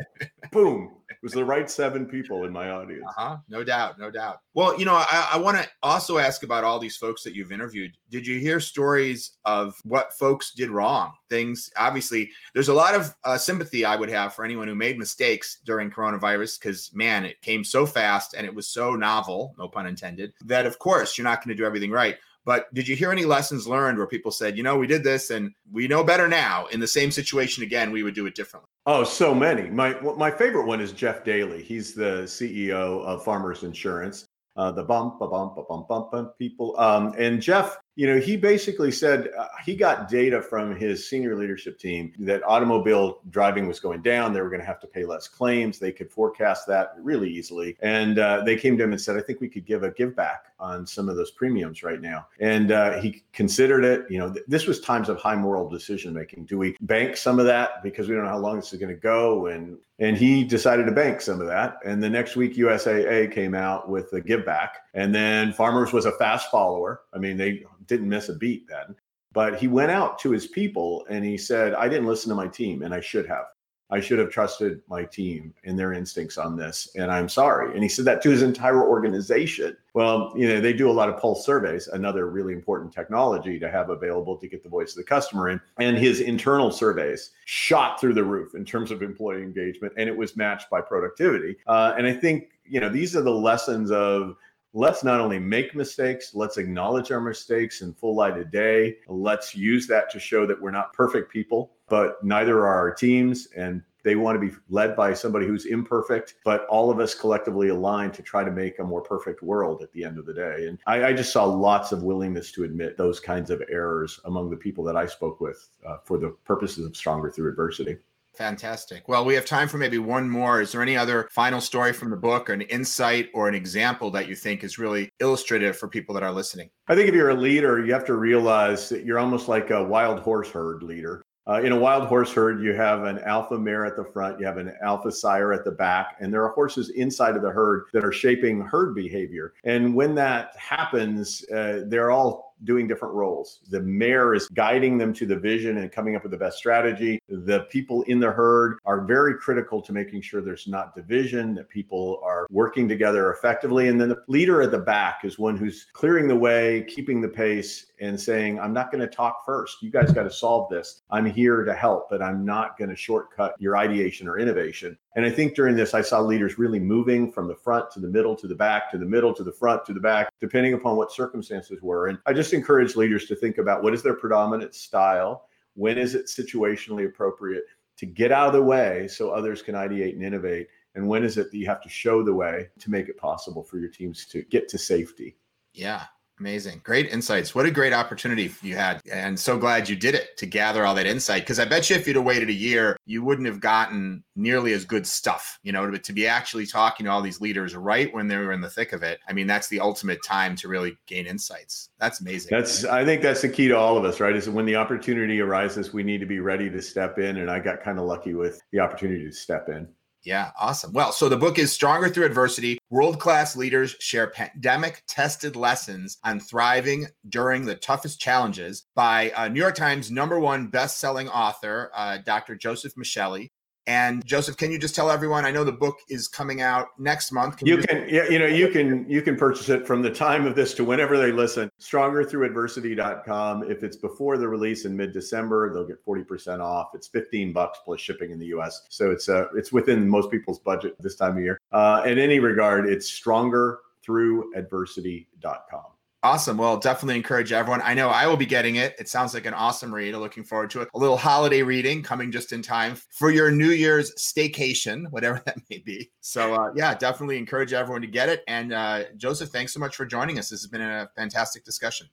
boom, 0.52 0.92
was 1.22 1.32
the 1.32 1.44
right 1.44 1.70
seven 1.70 2.06
people 2.06 2.44
in 2.44 2.52
my 2.52 2.70
audience. 2.70 3.04
Uh-huh. 3.08 3.36
No 3.48 3.64
doubt, 3.64 3.98
no 3.98 4.10
doubt. 4.10 4.40
Well, 4.54 4.78
you 4.78 4.84
know, 4.84 4.94
I, 4.94 5.30
I 5.32 5.38
want 5.38 5.56
to 5.56 5.68
also 5.82 6.18
ask 6.18 6.42
about 6.42 6.64
all 6.64 6.78
these 6.78 6.96
folks 6.96 7.22
that 7.22 7.34
you've 7.34 7.52
interviewed. 7.52 7.92
Did 8.10 8.26
you 8.26 8.38
hear 8.38 8.60
stories 8.60 9.32
of 9.44 9.74
what 9.84 10.12
folks 10.14 10.52
did 10.52 10.70
wrong? 10.70 11.12
Things, 11.28 11.70
obviously, 11.76 12.30
there's 12.54 12.68
a 12.68 12.74
lot 12.74 12.94
of 12.94 13.14
uh, 13.24 13.36
sympathy 13.38 13.84
I 13.84 13.96
would 13.96 14.10
have 14.10 14.34
for 14.34 14.44
anyone 14.44 14.68
who 14.68 14.74
made 14.74 14.98
mistakes 14.98 15.58
during 15.64 15.90
coronavirus 15.90 16.58
because, 16.58 16.90
man, 16.94 17.24
it 17.24 17.40
came 17.42 17.64
so 17.64 17.86
fast 17.86 18.34
and 18.34 18.46
it 18.46 18.54
was 18.54 18.68
so 18.68 18.94
novel, 18.94 19.54
no 19.58 19.68
pun 19.68 19.86
intended, 19.86 20.32
that 20.44 20.66
of 20.66 20.78
course 20.78 21.18
you're 21.18 21.24
not 21.24 21.44
going 21.44 21.56
to 21.56 21.60
do 21.60 21.66
everything 21.66 21.90
right. 21.90 22.16
But 22.48 22.72
did 22.72 22.88
you 22.88 22.96
hear 22.96 23.12
any 23.12 23.26
lessons 23.26 23.68
learned 23.68 23.98
where 23.98 24.06
people 24.06 24.30
said, 24.30 24.56
you 24.56 24.62
know, 24.62 24.78
we 24.78 24.86
did 24.86 25.04
this 25.04 25.28
and 25.28 25.52
we 25.70 25.86
know 25.86 26.02
better 26.02 26.26
now. 26.26 26.64
In 26.68 26.80
the 26.80 26.86
same 26.86 27.10
situation 27.10 27.62
again, 27.62 27.90
we 27.90 28.02
would 28.02 28.14
do 28.14 28.24
it 28.24 28.34
differently? 28.34 28.70
Oh, 28.86 29.04
so 29.04 29.34
many. 29.34 29.68
My 29.68 30.00
my 30.00 30.30
favorite 30.30 30.64
one 30.64 30.80
is 30.80 30.92
Jeff 30.92 31.24
Dailey. 31.24 31.60
He's 31.60 31.92
the 31.92 32.22
CEO 32.22 33.04
of 33.04 33.22
Farmers 33.22 33.64
Insurance. 33.64 34.24
Uh, 34.56 34.72
the 34.72 34.82
bump, 34.82 35.20
a 35.20 35.28
bump, 35.28 35.58
a 35.58 35.62
bump, 35.64 35.88
bump, 35.88 36.10
bump 36.10 36.38
people. 36.38 36.74
Um, 36.80 37.14
and 37.18 37.42
Jeff 37.42 37.76
you 37.98 38.06
know, 38.06 38.20
he 38.20 38.36
basically 38.36 38.92
said 38.92 39.28
uh, 39.36 39.48
he 39.66 39.74
got 39.74 40.08
data 40.08 40.40
from 40.40 40.76
his 40.76 41.08
senior 41.10 41.34
leadership 41.34 41.80
team 41.80 42.12
that 42.20 42.44
automobile 42.44 43.18
driving 43.30 43.66
was 43.66 43.80
going 43.80 44.02
down. 44.02 44.32
They 44.32 44.40
were 44.40 44.50
going 44.50 44.60
to 44.60 44.66
have 44.66 44.78
to 44.82 44.86
pay 44.86 45.04
less 45.04 45.26
claims. 45.26 45.80
They 45.80 45.90
could 45.90 46.08
forecast 46.08 46.68
that 46.68 46.94
really 47.00 47.28
easily. 47.28 47.76
And 47.80 48.20
uh, 48.20 48.44
they 48.44 48.54
came 48.54 48.78
to 48.78 48.84
him 48.84 48.92
and 48.92 49.00
said, 49.00 49.16
I 49.16 49.20
think 49.20 49.40
we 49.40 49.48
could 49.48 49.66
give 49.66 49.82
a 49.82 49.90
give 49.90 50.14
back 50.14 50.44
on 50.60 50.86
some 50.86 51.08
of 51.08 51.16
those 51.16 51.32
premiums 51.32 51.82
right 51.82 52.00
now. 52.00 52.28
And 52.38 52.70
uh, 52.70 53.00
he 53.00 53.24
considered 53.32 53.84
it. 53.84 54.08
You 54.08 54.20
know, 54.20 54.32
th- 54.32 54.44
this 54.46 54.66
was 54.66 54.78
times 54.78 55.08
of 55.08 55.18
high 55.18 55.34
moral 55.34 55.68
decision 55.68 56.14
making. 56.14 56.44
Do 56.44 56.56
we 56.56 56.76
bank 56.80 57.16
some 57.16 57.40
of 57.40 57.46
that 57.46 57.82
because 57.82 58.08
we 58.08 58.14
don't 58.14 58.22
know 58.22 58.30
how 58.30 58.38
long 58.38 58.56
this 58.56 58.72
is 58.72 58.78
going 58.78 58.94
to 58.94 59.00
go? 59.00 59.46
And 59.46 59.76
and 60.00 60.16
he 60.16 60.44
decided 60.44 60.86
to 60.86 60.92
bank 60.92 61.20
some 61.20 61.40
of 61.40 61.48
that. 61.48 61.78
And 61.84 62.00
the 62.00 62.08
next 62.08 62.36
week, 62.36 62.54
USAA 62.54 63.32
came 63.32 63.54
out 63.54 63.88
with 63.88 64.12
a 64.12 64.20
give 64.20 64.46
back. 64.46 64.76
And 64.94 65.12
then 65.12 65.52
Farmers 65.52 65.92
was 65.92 66.06
a 66.06 66.12
fast 66.12 66.50
follower. 66.52 67.00
I 67.12 67.18
mean, 67.18 67.36
they 67.36 67.64
didn't 67.88 68.08
miss 68.08 68.28
a 68.28 68.34
beat 68.34 68.68
then. 68.68 68.94
But 69.32 69.58
he 69.58 69.68
went 69.68 69.90
out 69.90 70.18
to 70.20 70.30
his 70.30 70.46
people 70.46 71.04
and 71.10 71.24
he 71.24 71.36
said, 71.36 71.74
I 71.74 71.88
didn't 71.88 72.06
listen 72.06 72.30
to 72.30 72.34
my 72.34 72.48
team 72.48 72.82
and 72.82 72.94
I 72.94 73.00
should 73.00 73.26
have. 73.26 73.46
I 73.90 74.00
should 74.00 74.18
have 74.18 74.30
trusted 74.30 74.82
my 74.86 75.04
team 75.04 75.54
and 75.64 75.78
their 75.78 75.94
instincts 75.94 76.36
on 76.36 76.56
this. 76.56 76.90
And 76.96 77.10
I'm 77.10 77.28
sorry. 77.28 77.72
And 77.72 77.82
he 77.82 77.88
said 77.88 78.04
that 78.04 78.20
to 78.22 78.30
his 78.30 78.42
entire 78.42 78.86
organization. 78.86 79.76
Well, 79.94 80.34
you 80.36 80.46
know, 80.46 80.60
they 80.60 80.74
do 80.74 80.90
a 80.90 80.92
lot 80.92 81.08
of 81.08 81.18
pulse 81.18 81.44
surveys, 81.46 81.88
another 81.88 82.28
really 82.28 82.52
important 82.52 82.92
technology 82.92 83.58
to 83.58 83.70
have 83.70 83.88
available 83.88 84.36
to 84.36 84.48
get 84.48 84.62
the 84.62 84.68
voice 84.68 84.90
of 84.90 84.96
the 84.96 85.04
customer 85.04 85.48
in. 85.48 85.60
And 85.78 85.96
his 85.96 86.20
internal 86.20 86.70
surveys 86.70 87.30
shot 87.46 87.98
through 87.98 88.12
the 88.14 88.24
roof 88.24 88.54
in 88.54 88.64
terms 88.64 88.90
of 88.90 89.02
employee 89.02 89.42
engagement, 89.42 89.94
and 89.96 90.06
it 90.06 90.16
was 90.16 90.36
matched 90.36 90.68
by 90.68 90.82
productivity. 90.82 91.56
Uh, 91.66 91.94
and 91.96 92.06
I 92.06 92.12
think, 92.12 92.50
you 92.66 92.80
know, 92.80 92.90
these 92.90 93.16
are 93.16 93.22
the 93.22 93.30
lessons 93.30 93.90
of 93.90 94.36
let's 94.78 95.02
not 95.02 95.18
only 95.18 95.40
make 95.40 95.74
mistakes, 95.74 96.36
let's 96.36 96.56
acknowledge 96.56 97.10
our 97.10 97.20
mistakes 97.20 97.82
in 97.82 97.92
full 97.92 98.14
light 98.14 98.38
of 98.38 98.52
day. 98.52 98.98
Let's 99.08 99.52
use 99.52 99.88
that 99.88 100.08
to 100.12 100.20
show 100.20 100.46
that 100.46 100.60
we're 100.62 100.70
not 100.70 100.92
perfect 100.92 101.32
people, 101.32 101.72
but 101.88 102.22
neither 102.22 102.60
are 102.60 102.76
our 102.76 102.94
teams. 102.94 103.48
And 103.56 103.82
they 104.04 104.14
want 104.14 104.40
to 104.40 104.46
be 104.46 104.54
led 104.68 104.94
by 104.94 105.14
somebody 105.14 105.48
who's 105.48 105.66
imperfect, 105.66 106.36
but 106.44 106.64
all 106.66 106.92
of 106.92 107.00
us 107.00 107.12
collectively 107.12 107.70
aligned 107.70 108.14
to 108.14 108.22
try 108.22 108.44
to 108.44 108.52
make 108.52 108.78
a 108.78 108.84
more 108.84 109.02
perfect 109.02 109.42
world 109.42 109.82
at 109.82 109.90
the 109.90 110.04
end 110.04 110.16
of 110.16 110.26
the 110.26 110.32
day. 110.32 110.68
And 110.68 110.78
I, 110.86 111.06
I 111.06 111.12
just 111.12 111.32
saw 111.32 111.44
lots 111.44 111.90
of 111.90 112.04
willingness 112.04 112.52
to 112.52 112.62
admit 112.62 112.96
those 112.96 113.18
kinds 113.18 113.50
of 113.50 113.60
errors 113.68 114.20
among 114.26 114.48
the 114.48 114.56
people 114.56 114.84
that 114.84 114.96
I 114.96 115.06
spoke 115.06 115.40
with 115.40 115.70
uh, 115.84 115.96
for 116.04 116.18
the 116.18 116.36
purposes 116.44 116.86
of 116.86 116.96
Stronger 116.96 117.32
Through 117.32 117.50
Adversity. 117.50 117.96
Fantastic. 118.38 119.08
Well, 119.08 119.24
we 119.24 119.34
have 119.34 119.44
time 119.44 119.66
for 119.66 119.78
maybe 119.78 119.98
one 119.98 120.30
more. 120.30 120.60
Is 120.60 120.70
there 120.70 120.80
any 120.80 120.96
other 120.96 121.28
final 121.32 121.60
story 121.60 121.92
from 121.92 122.10
the 122.10 122.16
book, 122.16 122.48
or 122.48 122.52
an 122.52 122.60
insight 122.62 123.30
or 123.34 123.48
an 123.48 123.54
example 123.56 124.12
that 124.12 124.28
you 124.28 124.36
think 124.36 124.62
is 124.62 124.78
really 124.78 125.10
illustrative 125.18 125.76
for 125.76 125.88
people 125.88 126.14
that 126.14 126.22
are 126.22 126.30
listening? 126.30 126.70
I 126.86 126.94
think 126.94 127.08
if 127.08 127.16
you're 127.16 127.30
a 127.30 127.34
leader, 127.34 127.84
you 127.84 127.92
have 127.92 128.04
to 128.04 128.14
realize 128.14 128.88
that 128.90 129.04
you're 129.04 129.18
almost 129.18 129.48
like 129.48 129.70
a 129.70 129.82
wild 129.82 130.20
horse 130.20 130.50
herd 130.50 130.84
leader. 130.84 131.24
Uh, 131.48 131.62
in 131.62 131.72
a 131.72 131.78
wild 131.78 132.06
horse 132.06 132.32
herd, 132.32 132.62
you 132.62 132.74
have 132.74 133.04
an 133.04 133.18
alpha 133.20 133.58
mare 133.58 133.84
at 133.86 133.96
the 133.96 134.04
front, 134.04 134.38
you 134.38 134.46
have 134.46 134.58
an 134.58 134.72
alpha 134.84 135.10
sire 135.10 135.52
at 135.52 135.64
the 135.64 135.72
back, 135.72 136.16
and 136.20 136.32
there 136.32 136.44
are 136.44 136.52
horses 136.52 136.90
inside 136.90 137.34
of 137.34 137.42
the 137.42 137.50
herd 137.50 137.86
that 137.92 138.04
are 138.04 138.12
shaping 138.12 138.60
herd 138.60 138.94
behavior. 138.94 139.54
And 139.64 139.94
when 139.94 140.14
that 140.14 140.54
happens, 140.56 141.42
uh, 141.50 141.84
they're 141.86 142.10
all 142.12 142.47
doing 142.64 142.86
different 142.86 143.14
roles. 143.14 143.60
The 143.70 143.80
mare 143.80 144.34
is 144.34 144.48
guiding 144.48 144.98
them 144.98 145.12
to 145.14 145.26
the 145.26 145.36
vision 145.36 145.78
and 145.78 145.92
coming 145.92 146.16
up 146.16 146.22
with 146.22 146.32
the 146.32 146.38
best 146.38 146.58
strategy. 146.58 147.20
The 147.28 147.66
people 147.70 148.02
in 148.02 148.20
the 148.20 148.30
herd 148.30 148.78
are 148.84 149.04
very 149.04 149.34
critical 149.34 149.80
to 149.82 149.92
making 149.92 150.22
sure 150.22 150.40
there's 150.40 150.66
not 150.66 150.94
division, 150.94 151.54
that 151.54 151.68
people 151.68 152.20
are 152.24 152.46
working 152.50 152.88
together 152.88 153.32
effectively. 153.32 153.88
And 153.88 154.00
then 154.00 154.08
the 154.08 154.22
leader 154.26 154.62
at 154.62 154.70
the 154.70 154.78
back 154.78 155.24
is 155.24 155.38
one 155.38 155.56
who's 155.56 155.86
clearing 155.92 156.28
the 156.28 156.36
way, 156.36 156.84
keeping 156.88 157.20
the 157.20 157.28
pace, 157.28 157.86
and 158.00 158.20
saying, 158.20 158.60
I'm 158.60 158.72
not 158.72 158.92
going 158.92 159.00
to 159.00 159.08
talk 159.08 159.44
first. 159.44 159.82
You 159.82 159.90
guys 159.90 160.12
got 160.12 160.24
to 160.24 160.30
solve 160.30 160.70
this. 160.70 161.02
I'm 161.10 161.26
here 161.26 161.64
to 161.64 161.74
help, 161.74 162.08
but 162.10 162.22
I'm 162.22 162.44
not 162.44 162.78
going 162.78 162.90
to 162.90 162.96
shortcut 162.96 163.54
your 163.58 163.76
ideation 163.76 164.28
or 164.28 164.38
innovation. 164.38 164.96
And 165.18 165.26
I 165.26 165.30
think 165.30 165.56
during 165.56 165.74
this, 165.74 165.94
I 165.94 166.00
saw 166.00 166.20
leaders 166.20 166.58
really 166.58 166.78
moving 166.78 167.32
from 167.32 167.48
the 167.48 167.54
front 167.56 167.90
to 167.90 167.98
the 167.98 168.06
middle 168.06 168.36
to 168.36 168.46
the 168.46 168.54
back 168.54 168.88
to 168.92 168.98
the 168.98 169.04
middle 169.04 169.34
to 169.34 169.42
the 169.42 169.50
front 169.50 169.84
to 169.86 169.92
the 169.92 169.98
back, 169.98 170.32
depending 170.38 170.74
upon 170.74 170.94
what 170.94 171.10
circumstances 171.10 171.82
were. 171.82 172.06
And 172.06 172.18
I 172.24 172.32
just 172.32 172.52
encourage 172.52 172.94
leaders 172.94 173.26
to 173.26 173.34
think 173.34 173.58
about 173.58 173.82
what 173.82 173.94
is 173.94 174.04
their 174.04 174.14
predominant 174.14 174.76
style? 174.76 175.48
When 175.74 175.98
is 175.98 176.14
it 176.14 176.26
situationally 176.26 177.04
appropriate 177.04 177.64
to 177.96 178.06
get 178.06 178.30
out 178.30 178.46
of 178.46 178.52
the 178.52 178.62
way 178.62 179.08
so 179.08 179.30
others 179.30 179.60
can 179.60 179.74
ideate 179.74 180.12
and 180.12 180.22
innovate? 180.22 180.68
And 180.94 181.08
when 181.08 181.24
is 181.24 181.36
it 181.36 181.50
that 181.50 181.58
you 181.58 181.66
have 181.66 181.82
to 181.82 181.88
show 181.88 182.22
the 182.22 182.34
way 182.34 182.68
to 182.78 182.88
make 182.88 183.08
it 183.08 183.18
possible 183.18 183.64
for 183.64 183.80
your 183.80 183.90
teams 183.90 184.24
to 184.26 184.42
get 184.42 184.68
to 184.68 184.78
safety? 184.78 185.36
Yeah, 185.74 186.04
Amazing. 186.40 186.80
Great 186.84 187.10
insights. 187.10 187.54
What 187.54 187.66
a 187.66 187.70
great 187.70 187.92
opportunity 187.92 188.52
you 188.62 188.76
had. 188.76 189.00
And 189.10 189.38
so 189.38 189.58
glad 189.58 189.88
you 189.88 189.96
did 189.96 190.14
it 190.14 190.36
to 190.36 190.46
gather 190.46 190.86
all 190.86 190.94
that 190.94 191.06
insight. 191.06 191.42
Because 191.42 191.58
I 191.58 191.64
bet 191.64 191.90
you 191.90 191.96
if 191.96 192.06
you'd 192.06 192.16
have 192.16 192.24
waited 192.24 192.48
a 192.48 192.52
year, 192.52 192.96
you 193.06 193.24
wouldn't 193.24 193.46
have 193.48 193.60
gotten 193.60 194.22
nearly 194.36 194.72
as 194.72 194.84
good 194.84 195.06
stuff, 195.06 195.58
you 195.62 195.72
know, 195.72 195.90
but 195.90 196.04
to 196.04 196.12
be 196.12 196.26
actually 196.28 196.66
talking 196.66 197.06
to 197.06 197.10
all 197.10 197.20
these 197.20 197.40
leaders 197.40 197.74
right 197.74 198.12
when 198.14 198.28
they 198.28 198.36
were 198.36 198.52
in 198.52 198.60
the 198.60 198.70
thick 198.70 198.92
of 198.92 199.02
it. 199.02 199.18
I 199.28 199.32
mean, 199.32 199.46
that's 199.46 199.68
the 199.68 199.80
ultimate 199.80 200.22
time 200.22 200.54
to 200.56 200.68
really 200.68 200.96
gain 201.06 201.26
insights. 201.26 201.90
That's 201.98 202.20
amazing. 202.20 202.50
That's, 202.50 202.84
I 202.84 203.04
think 203.04 203.22
that's 203.22 203.42
the 203.42 203.48
key 203.48 203.68
to 203.68 203.76
all 203.76 203.96
of 203.96 204.04
us, 204.04 204.20
right? 204.20 204.36
Is 204.36 204.48
when 204.48 204.66
the 204.66 204.76
opportunity 204.76 205.40
arises, 205.40 205.92
we 205.92 206.04
need 206.04 206.20
to 206.20 206.26
be 206.26 206.38
ready 206.38 206.70
to 206.70 206.80
step 206.80 207.18
in. 207.18 207.38
And 207.38 207.50
I 207.50 207.58
got 207.58 207.82
kind 207.82 207.98
of 207.98 208.04
lucky 208.04 208.34
with 208.34 208.60
the 208.70 208.78
opportunity 208.78 209.24
to 209.24 209.32
step 209.32 209.68
in. 209.68 209.88
Yeah, 210.24 210.50
awesome. 210.58 210.92
Well, 210.92 211.12
so 211.12 211.28
the 211.28 211.36
book 211.36 211.58
is 211.58 211.72
Stronger 211.72 212.08
Through 212.08 212.26
Adversity. 212.26 212.78
World 212.90 213.20
class 213.20 213.56
leaders 213.56 213.94
share 214.00 214.28
pandemic 214.28 215.02
tested 215.06 215.54
lessons 215.54 216.18
on 216.24 216.40
thriving 216.40 217.06
during 217.28 217.64
the 217.64 217.76
toughest 217.76 218.20
challenges 218.20 218.84
by 218.94 219.30
uh, 219.30 219.48
New 219.48 219.60
York 219.60 219.76
Times 219.76 220.10
number 220.10 220.40
one 220.40 220.66
best 220.66 220.98
selling 220.98 221.28
author, 221.28 221.90
uh, 221.94 222.18
Dr. 222.18 222.56
Joseph 222.56 222.94
Michelli. 222.94 223.50
And 223.88 224.24
Joseph, 224.26 224.56
can 224.58 224.70
you 224.70 224.78
just 224.78 224.94
tell 224.94 225.10
everyone? 225.10 225.46
I 225.46 225.50
know 225.50 225.64
the 225.64 225.72
book 225.72 226.00
is 226.10 226.28
coming 226.28 226.60
out 226.60 226.88
next 226.98 227.32
month. 227.32 227.56
Can 227.56 227.66
you, 227.66 227.78
you 227.78 227.82
can, 227.82 228.06
yeah, 228.06 228.28
you 228.28 228.38
know, 228.38 228.44
you 228.44 228.68
can 228.68 229.08
you 229.08 229.22
can 229.22 229.34
purchase 229.34 229.70
it 229.70 229.86
from 229.86 230.02
the 230.02 230.10
time 230.10 230.44
of 230.44 230.54
this 230.54 230.74
to 230.74 230.84
whenever 230.84 231.16
they 231.16 231.32
listen. 231.32 231.70
Strongerthroughadversity.com. 231.80 233.70
If 233.70 233.82
it's 233.82 233.96
before 233.96 234.36
the 234.36 234.46
release 234.46 234.84
in 234.84 234.94
mid-December, 234.94 235.72
they'll 235.72 235.86
get 235.86 236.04
40% 236.04 236.60
off. 236.60 236.88
It's 236.92 237.08
15 237.08 237.54
bucks 237.54 237.78
plus 237.82 237.98
shipping 237.98 238.30
in 238.30 238.38
the 238.38 238.48
US. 238.58 238.82
So 238.90 239.10
it's 239.10 239.30
uh 239.30 239.46
it's 239.56 239.72
within 239.72 240.06
most 240.06 240.30
people's 240.30 240.58
budget 240.58 240.94
this 241.00 241.16
time 241.16 241.38
of 241.38 241.42
year. 241.42 241.58
Uh, 241.72 242.02
in 242.04 242.18
any 242.18 242.40
regard, 242.40 242.86
it's 242.86 243.10
strongerthroughadversity.com. 243.10 245.97
Awesome. 246.24 246.56
Well, 246.56 246.78
definitely 246.78 247.14
encourage 247.14 247.52
everyone. 247.52 247.80
I 247.84 247.94
know 247.94 248.08
I 248.08 248.26
will 248.26 248.36
be 248.36 248.46
getting 248.46 248.76
it. 248.76 248.96
It 248.98 249.08
sounds 249.08 249.34
like 249.34 249.46
an 249.46 249.54
awesome 249.54 249.94
read. 249.94 250.14
I'm 250.14 250.20
looking 250.20 250.42
forward 250.42 250.68
to 250.70 250.80
it. 250.80 250.88
A 250.94 250.98
little 250.98 251.16
holiday 251.16 251.62
reading 251.62 252.02
coming 252.02 252.32
just 252.32 252.52
in 252.52 252.60
time 252.60 252.96
for 253.10 253.30
your 253.30 253.52
New 253.52 253.70
Year's 253.70 254.12
staycation, 254.16 255.04
whatever 255.10 255.40
that 255.46 255.58
may 255.70 255.78
be. 255.78 256.10
So, 256.20 256.54
uh, 256.54 256.72
yeah, 256.74 256.94
definitely 256.94 257.38
encourage 257.38 257.72
everyone 257.72 258.00
to 258.00 258.08
get 258.08 258.28
it. 258.28 258.42
And 258.48 258.72
uh, 258.72 259.04
Joseph, 259.16 259.50
thanks 259.50 259.72
so 259.72 259.78
much 259.78 259.94
for 259.94 260.06
joining 260.06 260.40
us. 260.40 260.48
This 260.48 260.60
has 260.62 260.68
been 260.68 260.82
a 260.82 261.08
fantastic 261.14 261.64
discussion. 261.64 262.08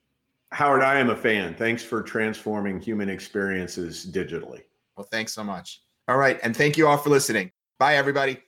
Howard, 0.52 0.82
I 0.82 1.00
am 1.00 1.10
a 1.10 1.16
fan. 1.16 1.54
Thanks 1.54 1.82
for 1.82 2.00
transforming 2.00 2.78
human 2.78 3.08
experiences 3.08 4.08
digitally. 4.08 4.62
Well, 4.96 5.08
thanks 5.10 5.32
so 5.34 5.42
much. 5.42 5.82
All 6.06 6.16
right. 6.16 6.38
And 6.44 6.56
thank 6.56 6.76
you 6.76 6.86
all 6.86 6.96
for 6.96 7.10
listening. 7.10 7.50
Bye, 7.80 7.96
everybody. 7.96 8.45